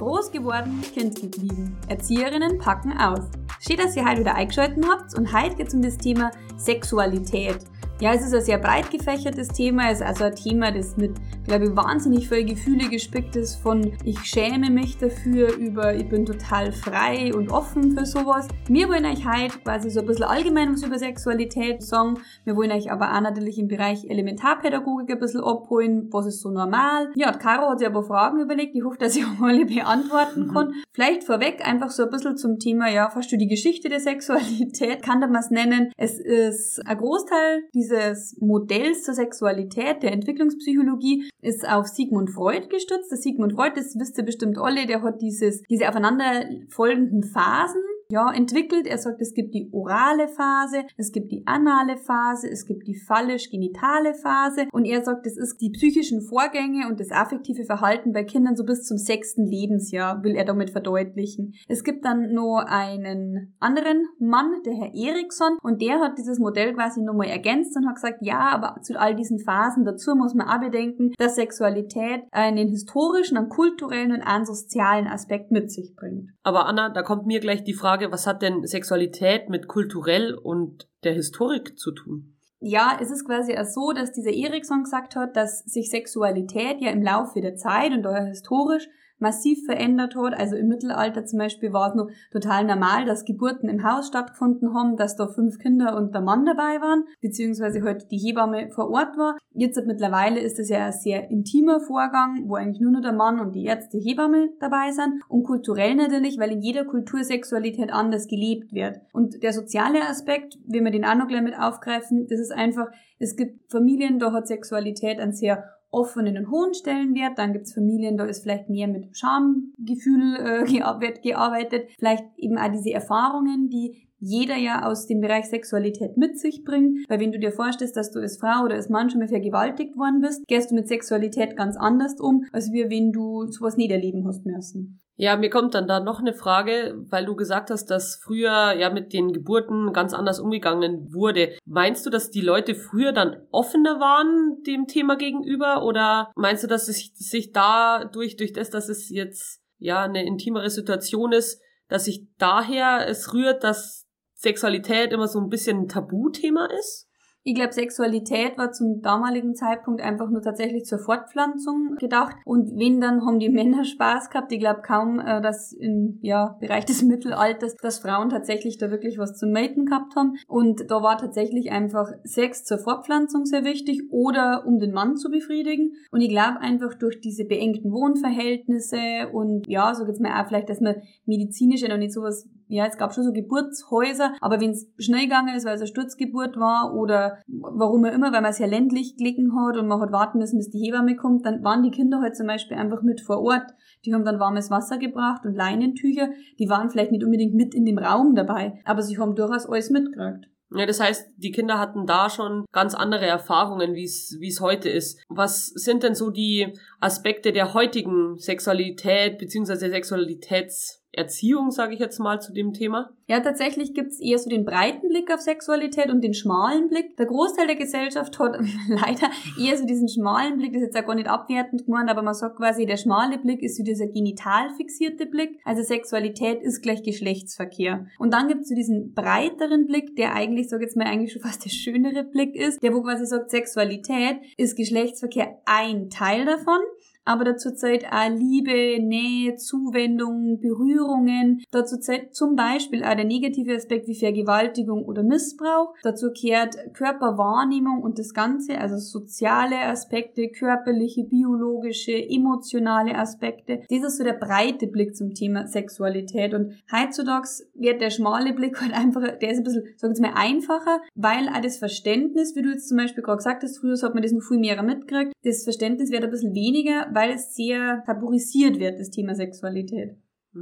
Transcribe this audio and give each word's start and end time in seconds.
Groß 0.00 0.30
geworden, 0.30 0.82
Kind 0.94 1.20
geblieben. 1.20 1.76
Erzieherinnen 1.88 2.56
packen 2.56 2.96
aus. 2.96 3.20
Steht, 3.60 3.80
dass 3.80 3.94
ihr 3.94 4.08
heute 4.08 4.20
wieder 4.20 4.34
eingeschaltet 4.34 4.82
habt 4.88 5.12
und 5.12 5.30
heute 5.30 5.56
geht 5.56 5.68
es 5.68 5.74
um 5.74 5.82
das 5.82 5.98
Thema 5.98 6.30
Sexualität. 6.56 7.58
Ja, 8.00 8.14
es 8.14 8.22
ist 8.22 8.32
ein 8.32 8.40
sehr 8.40 8.56
breit 8.56 8.90
gefächertes 8.90 9.48
Thema. 9.48 9.90
Es 9.90 10.00
ist 10.00 10.06
also 10.06 10.24
ein 10.24 10.34
Thema, 10.34 10.72
das 10.72 10.96
mit, 10.96 11.12
glaube 11.50 11.64
ich, 11.64 11.74
wahnsinnig 11.76 12.28
viele 12.28 12.44
Gefühle 12.44 12.88
gespickt 12.88 13.34
ist. 13.34 13.56
Von 13.56 13.92
ich 14.04 14.20
schäme 14.20 14.70
mich 14.70 14.98
dafür 14.98 15.56
über 15.56 15.96
ich 15.96 16.08
bin 16.08 16.24
total 16.24 16.70
frei 16.70 17.34
und 17.34 17.50
offen 17.50 17.90
für 17.90 18.06
sowas. 18.06 18.46
Wir 18.68 18.88
wollen 18.88 19.04
euch 19.04 19.26
heute 19.26 19.58
quasi 19.58 19.90
so 19.90 19.98
ein 19.98 20.06
bisschen 20.06 20.26
allgemein 20.26 20.72
was 20.72 20.84
über 20.84 20.96
Sexualität 20.96 21.82
sagen. 21.82 22.18
Wir 22.44 22.54
wollen 22.54 22.70
euch 22.70 22.92
aber 22.92 23.12
auch 23.16 23.20
natürlich 23.20 23.58
im 23.58 23.66
Bereich 23.66 24.08
Elementarpädagogik 24.08 25.10
ein 25.10 25.18
bisschen 25.18 25.40
abholen. 25.40 26.06
Was 26.12 26.26
ist 26.26 26.40
so 26.40 26.50
normal? 26.50 27.10
Ja, 27.16 27.32
Caro 27.32 27.70
hat 27.70 27.80
sich 27.80 27.88
aber 27.88 28.04
Fragen 28.04 28.38
überlegt. 28.38 28.76
Ich 28.76 28.84
hoffe, 28.84 28.98
dass 28.98 29.16
ich 29.16 29.24
auch 29.24 29.42
alle 29.42 29.66
beantworten 29.66 30.52
kann. 30.52 30.68
Mhm. 30.68 30.74
Vielleicht 30.92 31.24
vorweg 31.24 31.66
einfach 31.66 31.90
so 31.90 32.04
ein 32.04 32.10
bisschen 32.10 32.36
zum 32.36 32.60
Thema, 32.60 32.88
ja, 32.88 33.10
fast 33.10 33.32
du 33.32 33.36
die 33.36 33.48
Geschichte 33.48 33.88
der 33.88 33.98
Sexualität, 33.98 35.02
kann 35.02 35.18
man 35.18 35.34
es 35.34 35.50
nennen. 35.50 35.90
Es 35.96 36.20
ist 36.20 36.80
ein 36.86 36.96
Großteil 36.96 37.64
dieses 37.74 38.36
Modells 38.40 39.02
zur 39.02 39.14
Sexualität 39.14 40.04
der 40.04 40.12
Entwicklungspsychologie 40.12 41.28
ist 41.42 41.66
auf 41.66 41.86
Sigmund 41.86 42.30
Freud 42.30 42.68
gestützt. 42.68 43.10
Der 43.10 43.18
Sigmund 43.18 43.54
Freud, 43.54 43.72
das 43.76 43.94
wisst 43.98 44.18
ihr 44.18 44.24
bestimmt 44.24 44.58
alle, 44.58 44.86
der 44.86 45.02
hat 45.02 45.20
dieses, 45.20 45.62
diese 45.62 45.88
aufeinanderfolgenden 45.88 47.24
Phasen 47.24 47.82
ja, 48.10 48.30
entwickelt. 48.32 48.86
Er 48.86 48.98
sagt, 48.98 49.20
es 49.20 49.34
gibt 49.34 49.54
die 49.54 49.70
orale 49.72 50.28
Phase, 50.28 50.84
es 50.96 51.12
gibt 51.12 51.30
die 51.32 51.46
anale 51.46 51.96
Phase, 51.96 52.48
es 52.50 52.66
gibt 52.66 52.86
die 52.86 52.96
phallisch-genitale 52.96 54.14
Phase 54.14 54.66
und 54.72 54.84
er 54.84 55.04
sagt, 55.04 55.26
es 55.26 55.36
ist 55.36 55.58
die 55.60 55.70
psychischen 55.70 56.22
Vorgänge 56.22 56.88
und 56.88 57.00
das 57.00 57.10
affektive 57.10 57.64
Verhalten 57.64 58.12
bei 58.12 58.24
Kindern 58.24 58.56
so 58.56 58.64
bis 58.64 58.84
zum 58.84 58.98
sechsten 58.98 59.46
Lebensjahr, 59.46 60.22
will 60.22 60.34
er 60.34 60.44
damit 60.44 60.70
verdeutlichen. 60.70 61.54
Es 61.68 61.84
gibt 61.84 62.04
dann 62.04 62.32
noch 62.32 62.64
einen 62.66 63.54
anderen 63.60 64.06
Mann, 64.18 64.62
der 64.64 64.74
Herr 64.74 64.94
Eriksson, 64.94 65.56
und 65.62 65.80
der 65.80 66.00
hat 66.00 66.18
dieses 66.18 66.38
Modell 66.38 66.74
quasi 66.74 67.02
nochmal 67.02 67.28
ergänzt 67.28 67.76
und 67.76 67.86
hat 67.86 67.96
gesagt, 67.96 68.18
ja, 68.22 68.50
aber 68.50 68.80
zu 68.82 68.98
all 68.98 69.14
diesen 69.14 69.38
Phasen 69.38 69.84
dazu 69.84 70.14
muss 70.14 70.34
man 70.34 70.48
auch 70.48 70.60
bedenken, 70.60 71.12
dass 71.18 71.36
Sexualität 71.36 72.22
einen 72.32 72.68
historischen, 72.68 73.36
einen 73.36 73.48
kulturellen 73.48 74.12
und 74.12 74.22
einen 74.22 74.44
sozialen 74.44 75.06
Aspekt 75.06 75.50
mit 75.50 75.70
sich 75.70 75.94
bringt. 75.96 76.30
Aber 76.42 76.66
Anna, 76.66 76.88
da 76.88 77.02
kommt 77.02 77.26
mir 77.26 77.40
gleich 77.40 77.64
die 77.64 77.74
Frage, 77.74 77.99
Frage, 78.00 78.12
was 78.12 78.26
hat 78.26 78.40
denn 78.40 78.66
Sexualität 78.66 79.50
mit 79.50 79.68
kulturell 79.68 80.34
und 80.34 80.88
der 81.04 81.12
Historik 81.12 81.78
zu 81.78 81.92
tun? 81.92 82.34
Ja, 82.58 82.98
es 83.00 83.10
ist 83.10 83.26
quasi 83.26 83.56
auch 83.56 83.64
so, 83.64 83.92
dass 83.92 84.12
dieser 84.12 84.32
Erikson 84.32 84.84
gesagt 84.84 85.16
hat, 85.16 85.36
dass 85.36 85.60
sich 85.64 85.90
Sexualität 85.90 86.80
ja 86.80 86.90
im 86.92 87.02
Laufe 87.02 87.42
der 87.42 87.56
Zeit 87.56 87.92
und 87.92 88.02
daher 88.02 88.26
historisch 88.26 88.88
massiv 89.20 89.64
verändert 89.64 90.16
hat. 90.16 90.38
Also 90.38 90.56
im 90.56 90.68
Mittelalter 90.68 91.24
zum 91.24 91.38
Beispiel 91.38 91.72
war 91.72 91.90
es 91.90 91.94
noch 91.94 92.08
total 92.32 92.64
normal, 92.64 93.04
dass 93.04 93.24
Geburten 93.24 93.68
im 93.68 93.84
Haus 93.84 94.08
stattgefunden 94.08 94.74
haben, 94.74 94.96
dass 94.96 95.16
da 95.16 95.28
fünf 95.28 95.58
Kinder 95.58 95.96
und 95.96 96.14
der 96.14 96.22
Mann 96.22 96.44
dabei 96.44 96.80
waren, 96.80 97.04
beziehungsweise 97.20 97.82
halt 97.82 98.10
die 98.10 98.18
Hebamme 98.18 98.70
vor 98.70 98.90
Ort 98.90 99.16
war. 99.16 99.36
Jetzt 99.52 99.80
mittlerweile 99.86 100.40
ist 100.40 100.58
es 100.58 100.68
ja 100.68 100.86
ein 100.86 100.92
sehr 100.92 101.30
intimer 101.30 101.80
Vorgang, 101.80 102.44
wo 102.46 102.54
eigentlich 102.54 102.80
nur 102.80 102.92
noch 102.92 103.02
der 103.02 103.12
Mann 103.12 103.40
und 103.40 103.54
die 103.54 103.64
Ärzte 103.64 103.98
Hebamme 103.98 104.50
dabei 104.60 104.92
sind. 104.92 105.22
Und 105.28 105.44
kulturell 105.44 105.94
natürlich, 105.94 106.38
weil 106.38 106.52
in 106.52 106.62
jeder 106.62 106.84
Kultur 106.84 107.24
Sexualität 107.24 107.92
anders 107.92 108.26
gelebt 108.26 108.72
wird. 108.72 109.00
Und 109.12 109.42
der 109.42 109.52
soziale 109.52 110.02
Aspekt, 110.08 110.58
wenn 110.66 110.84
wir 110.84 110.90
den 110.90 111.04
auch 111.04 111.14
noch 111.14 111.28
gleich 111.28 111.42
mit 111.42 111.58
aufgreifen, 111.58 112.26
das 112.28 112.40
ist 112.40 112.52
einfach, 112.52 112.86
es 113.18 113.36
gibt 113.36 113.70
Familien, 113.70 114.18
da 114.18 114.32
hat 114.32 114.48
Sexualität 114.48 115.18
ein 115.18 115.32
sehr 115.32 115.64
offenen 115.90 116.38
und 116.38 116.50
hohen 116.50 116.74
Stellenwert. 116.74 117.38
Dann 117.38 117.52
gibt's 117.52 117.74
Familien, 117.74 118.16
da 118.16 118.24
ist 118.24 118.42
vielleicht 118.42 118.68
mehr 118.68 118.88
mit 118.88 119.16
Schamgefühl 119.16 120.36
äh, 120.36 120.64
gearbeitet. 121.22 121.90
Vielleicht 121.98 122.24
eben 122.36 122.58
auch 122.58 122.70
diese 122.70 122.92
Erfahrungen, 122.92 123.68
die 123.68 124.06
jeder 124.20 124.56
ja 124.56 124.86
aus 124.86 125.06
dem 125.06 125.20
Bereich 125.20 125.46
Sexualität 125.46 126.16
mit 126.16 126.38
sich 126.38 126.62
bringt. 126.64 127.08
Weil 127.08 127.20
wenn 127.20 127.32
du 127.32 127.38
dir 127.38 127.52
vorstellst, 127.52 127.96
dass 127.96 128.10
du 128.10 128.20
als 128.20 128.36
Frau 128.36 128.64
oder 128.64 128.74
als 128.74 128.90
Mann 128.90 129.08
schon 129.08 129.20
mal 129.20 129.28
vergewaltigt 129.28 129.96
worden 129.96 130.20
bist, 130.20 130.46
gehst 130.46 130.70
du 130.70 130.74
mit 130.74 130.88
Sexualität 130.88 131.56
ganz 131.56 131.76
anders 131.76 132.20
um, 132.20 132.44
als 132.52 132.70
wie 132.72 132.90
wenn 132.90 133.12
du 133.12 133.46
sowas 133.46 133.76
nicht 133.76 133.90
erleben 133.90 134.26
hast 134.26 134.44
müssen. 134.44 135.00
Ja, 135.20 135.36
mir 135.36 135.50
kommt 135.50 135.74
dann 135.74 135.86
da 135.86 136.00
noch 136.00 136.20
eine 136.20 136.32
Frage, 136.32 136.94
weil 137.10 137.26
du 137.26 137.36
gesagt 137.36 137.68
hast, 137.68 137.90
dass 137.90 138.16
früher 138.24 138.72
ja 138.72 138.88
mit 138.88 139.12
den 139.12 139.34
Geburten 139.34 139.92
ganz 139.92 140.14
anders 140.14 140.40
umgegangen 140.40 141.12
wurde. 141.12 141.58
Meinst 141.66 142.06
du, 142.06 142.10
dass 142.10 142.30
die 142.30 142.40
Leute 142.40 142.74
früher 142.74 143.12
dann 143.12 143.36
offener 143.50 144.00
waren 144.00 144.62
dem 144.66 144.86
Thema 144.86 145.16
gegenüber 145.16 145.84
oder 145.84 146.32
meinst 146.36 146.64
du, 146.64 146.68
dass 146.68 146.88
es 146.88 147.12
sich 147.16 147.52
dadurch, 147.52 148.38
durch 148.38 148.54
das, 148.54 148.70
dass 148.70 148.88
es 148.88 149.10
jetzt 149.10 149.60
ja 149.76 150.00
eine 150.00 150.24
intimere 150.24 150.70
Situation 150.70 151.32
ist, 151.32 151.60
dass 151.88 152.06
sich 152.06 152.26
daher 152.38 153.06
es 153.06 153.34
rührt, 153.34 153.62
dass 153.62 154.06
Sexualität 154.32 155.12
immer 155.12 155.28
so 155.28 155.38
ein 155.38 155.50
bisschen 155.50 155.80
ein 155.80 155.88
Tabuthema 155.88 156.66
ist? 156.78 157.09
Ich 157.42 157.54
glaube, 157.54 157.72
Sexualität 157.72 158.58
war 158.58 158.70
zum 158.72 159.00
damaligen 159.00 159.54
Zeitpunkt 159.54 160.02
einfach 160.02 160.28
nur 160.28 160.42
tatsächlich 160.42 160.84
zur 160.84 160.98
Fortpflanzung 160.98 161.96
gedacht. 161.98 162.36
Und 162.44 162.78
wenn, 162.78 163.00
dann 163.00 163.24
haben 163.24 163.38
die 163.38 163.48
Männer 163.60 163.84
Spaß 163.84 164.30
gehabt. 164.30 164.52
Ich 164.52 164.60
glaube 164.60 164.82
kaum, 164.82 165.20
äh, 165.20 165.40
dass 165.40 165.72
im 165.72 166.18
ja, 166.20 166.56
Bereich 166.60 166.84
des 166.84 167.02
Mittelalters, 167.10 167.76
dass 167.76 168.00
Frauen 168.00 168.28
tatsächlich 168.28 168.76
da 168.76 168.90
wirklich 168.90 169.18
was 169.18 169.38
zum 169.38 169.52
Maten 169.52 169.86
gehabt 169.86 170.16
haben. 170.16 170.34
Und 170.48 170.90
da 170.90 171.02
war 171.02 171.16
tatsächlich 171.16 171.70
einfach 171.70 172.08
Sex 172.24 172.64
zur 172.64 172.78
Fortpflanzung 172.78 173.46
sehr 173.46 173.64
wichtig 173.64 174.02
oder 174.10 174.64
um 174.66 174.78
den 174.78 174.92
Mann 174.92 175.16
zu 175.16 175.30
befriedigen. 175.30 175.92
Und 176.10 176.20
ich 176.20 176.28
glaube 176.28 176.60
einfach 176.60 176.94
durch 176.94 177.20
diese 177.20 177.46
beengten 177.46 177.90
Wohnverhältnisse 177.90 179.30
und 179.32 179.66
ja, 179.66 179.94
so 179.94 180.04
geht's 180.04 180.20
mir 180.20 180.38
auch 180.38 180.46
vielleicht, 180.46 180.68
dass 180.68 180.80
man 180.80 180.96
medizinisch 181.24 181.82
ja 181.82 181.88
noch 181.88 181.96
nicht 181.96 182.12
sowas 182.12 182.46
ja, 182.70 182.86
es 182.86 182.96
gab 182.96 183.12
schon 183.12 183.24
so 183.24 183.32
Geburtshäuser, 183.32 184.32
aber 184.40 184.60
wenn 184.60 184.70
es 184.70 184.88
schnell 184.98 185.24
gegangen 185.24 185.56
ist, 185.56 185.66
weil 185.66 185.74
es 185.74 185.80
eine 185.80 185.88
Sturzgeburt 185.88 186.56
war 186.56 186.94
oder 186.94 187.38
warum 187.48 188.04
auch 188.04 188.12
immer, 188.12 188.32
weil 188.32 188.42
man 188.42 188.52
es 188.52 188.60
ja 188.60 188.66
ländlich 188.66 189.16
gelegen 189.16 189.52
hat 189.56 189.76
und 189.76 189.88
man 189.88 190.00
hat 190.00 190.12
warten 190.12 190.38
müssen, 190.38 190.58
bis 190.58 190.70
die 190.70 190.78
Hebamme 190.78 191.16
kommt, 191.16 191.44
dann 191.44 191.64
waren 191.64 191.82
die 191.82 191.90
Kinder 191.90 192.20
halt 192.20 192.36
zum 192.36 192.46
Beispiel 192.46 192.76
einfach 192.76 193.02
mit 193.02 193.20
vor 193.20 193.42
Ort. 193.42 193.72
Die 194.04 194.14
haben 194.14 194.24
dann 194.24 194.38
warmes 194.38 194.70
Wasser 194.70 194.98
gebracht 194.98 195.44
und 195.44 195.56
Leinentücher. 195.56 196.28
Die 196.60 196.68
waren 196.68 196.90
vielleicht 196.90 197.10
nicht 197.10 197.24
unbedingt 197.24 197.54
mit 197.54 197.74
in 197.74 197.84
dem 197.84 197.98
Raum 197.98 198.36
dabei, 198.36 198.80
aber 198.84 199.02
sie 199.02 199.18
haben 199.18 199.34
durchaus 199.34 199.66
alles 199.66 199.90
mitgekriegt. 199.90 200.46
Ja, 200.72 200.86
das 200.86 201.00
heißt, 201.00 201.30
die 201.36 201.50
Kinder 201.50 201.80
hatten 201.80 202.06
da 202.06 202.30
schon 202.30 202.64
ganz 202.70 202.94
andere 202.94 203.26
Erfahrungen, 203.26 203.94
wie 203.94 204.04
es 204.04 204.60
heute 204.60 204.88
ist. 204.88 205.20
Was 205.28 205.66
sind 205.66 206.04
denn 206.04 206.14
so 206.14 206.30
die 206.30 206.74
Aspekte 207.00 207.50
der 207.50 207.74
heutigen 207.74 208.38
Sexualität 208.38 209.38
beziehungsweise 209.38 209.90
Sexualitäts 209.90 210.99
Erziehung, 211.12 211.70
sage 211.70 211.94
ich 211.94 212.00
jetzt 212.00 212.20
mal, 212.20 212.40
zu 212.40 212.52
dem 212.52 212.72
Thema? 212.72 213.10
Ja, 213.26 213.40
tatsächlich 213.40 213.94
gibt's 213.94 214.20
eher 214.20 214.38
so 214.38 214.48
den 214.48 214.64
breiten 214.64 215.08
Blick 215.08 215.32
auf 215.32 215.40
Sexualität 215.40 216.08
und 216.10 216.22
den 216.22 216.34
schmalen 216.34 216.88
Blick. 216.88 217.16
Der 217.16 217.26
Großteil 217.26 217.66
der 217.66 217.76
Gesellschaft 217.76 218.38
hat 218.38 218.58
leider 218.88 219.30
eher 219.60 219.76
so 219.76 219.86
diesen 219.86 220.08
schmalen 220.08 220.56
Blick, 220.58 220.72
das 220.72 220.82
ist 220.82 220.88
jetzt 220.88 221.02
auch 221.02 221.06
gar 221.06 221.14
nicht 221.16 221.28
abwertend 221.28 221.84
gemeint, 221.84 222.10
aber 222.10 222.22
man 222.22 222.34
sagt 222.34 222.56
quasi, 222.56 222.86
der 222.86 222.96
schmale 222.96 223.38
Blick 223.38 223.62
ist 223.62 223.76
so 223.76 223.82
dieser 223.82 224.06
genital 224.06 224.70
fixierte 224.76 225.26
Blick. 225.26 225.58
Also 225.64 225.82
Sexualität 225.82 226.62
ist 226.62 226.82
gleich 226.82 227.02
Geschlechtsverkehr. 227.02 228.06
Und 228.18 228.32
dann 228.32 228.48
gibt's 228.48 228.68
so 228.68 228.74
diesen 228.74 229.12
breiteren 229.12 229.86
Blick, 229.86 230.16
der 230.16 230.34
eigentlich, 230.34 230.68
sag 230.68 230.80
jetzt 230.80 230.96
mal, 230.96 231.06
eigentlich 231.06 231.32
schon 231.32 231.42
fast 231.48 231.64
der 231.64 231.70
schönere 231.70 232.24
Blick 232.24 232.54
ist, 232.54 232.82
der 232.82 232.94
wo 232.94 233.02
quasi 233.02 233.26
sagt, 233.26 233.50
Sexualität 233.50 234.38
ist 234.56 234.76
Geschlechtsverkehr 234.76 235.58
ein 235.66 236.08
Teil 236.08 236.44
davon 236.44 236.78
aber 237.24 237.44
dazu 237.44 237.72
zählt 237.72 238.06
auch 238.06 238.28
Liebe, 238.30 239.02
Nähe, 239.02 239.54
Zuwendung, 239.56 240.60
Berührungen. 240.60 241.62
Dazu 241.70 241.98
zählt 241.98 242.34
zum 242.34 242.56
Beispiel 242.56 243.04
auch 243.04 243.14
der 243.14 243.24
negative 243.24 243.74
Aspekt 243.74 244.08
wie 244.08 244.18
Vergewaltigung 244.18 245.04
oder 245.04 245.22
Missbrauch. 245.22 245.94
Dazu 246.02 246.30
kehrt 246.32 246.76
Körperwahrnehmung 246.94 248.02
und 248.02 248.18
das 248.18 248.34
Ganze, 248.34 248.78
also 248.78 248.96
soziale 248.96 249.78
Aspekte, 249.80 250.48
körperliche, 250.48 251.24
biologische, 251.24 252.12
emotionale 252.12 253.16
Aspekte. 253.16 253.82
Das 253.88 254.02
ist 254.02 254.18
so 254.18 254.24
der 254.24 254.34
breite 254.34 254.86
Blick 254.86 255.14
zum 255.14 255.34
Thema 255.34 255.66
Sexualität 255.66 256.54
und 256.54 256.74
heutzutage 256.92 257.48
wird 257.74 258.00
der 258.00 258.10
schmale 258.10 258.52
Blick 258.52 258.80
halt 258.80 258.92
einfach, 258.92 259.22
der 259.38 259.50
ist 259.50 259.58
ein 259.58 259.64
bisschen, 259.64 259.84
sag 259.96 260.12
ich 260.12 260.20
mal, 260.20 260.32
einfacher, 260.34 261.00
weil 261.14 261.48
auch 261.48 261.60
das 261.60 261.76
Verständnis, 261.76 262.56
wie 262.56 262.62
du 262.62 262.70
jetzt 262.70 262.88
zum 262.88 262.96
Beispiel 262.96 263.22
gerade 263.22 263.38
gesagt 263.38 263.62
hast, 263.62 263.78
früher 263.78 263.96
hat 264.00 264.14
man 264.14 264.22
das 264.22 264.32
noch 264.32 264.42
viel 264.42 264.58
mehr 264.58 264.82
mitgekriegt, 264.82 265.32
das 265.44 265.64
Verständnis 265.64 266.10
wird 266.10 266.24
ein 266.24 266.30
bisschen 266.30 266.54
weniger, 266.54 267.09
weil 267.12 267.32
es 267.32 267.54
sehr 267.54 268.02
tabuisiert 268.06 268.78
wird, 268.78 268.98
das 268.98 269.10
Thema 269.10 269.34
Sexualität. 269.34 270.16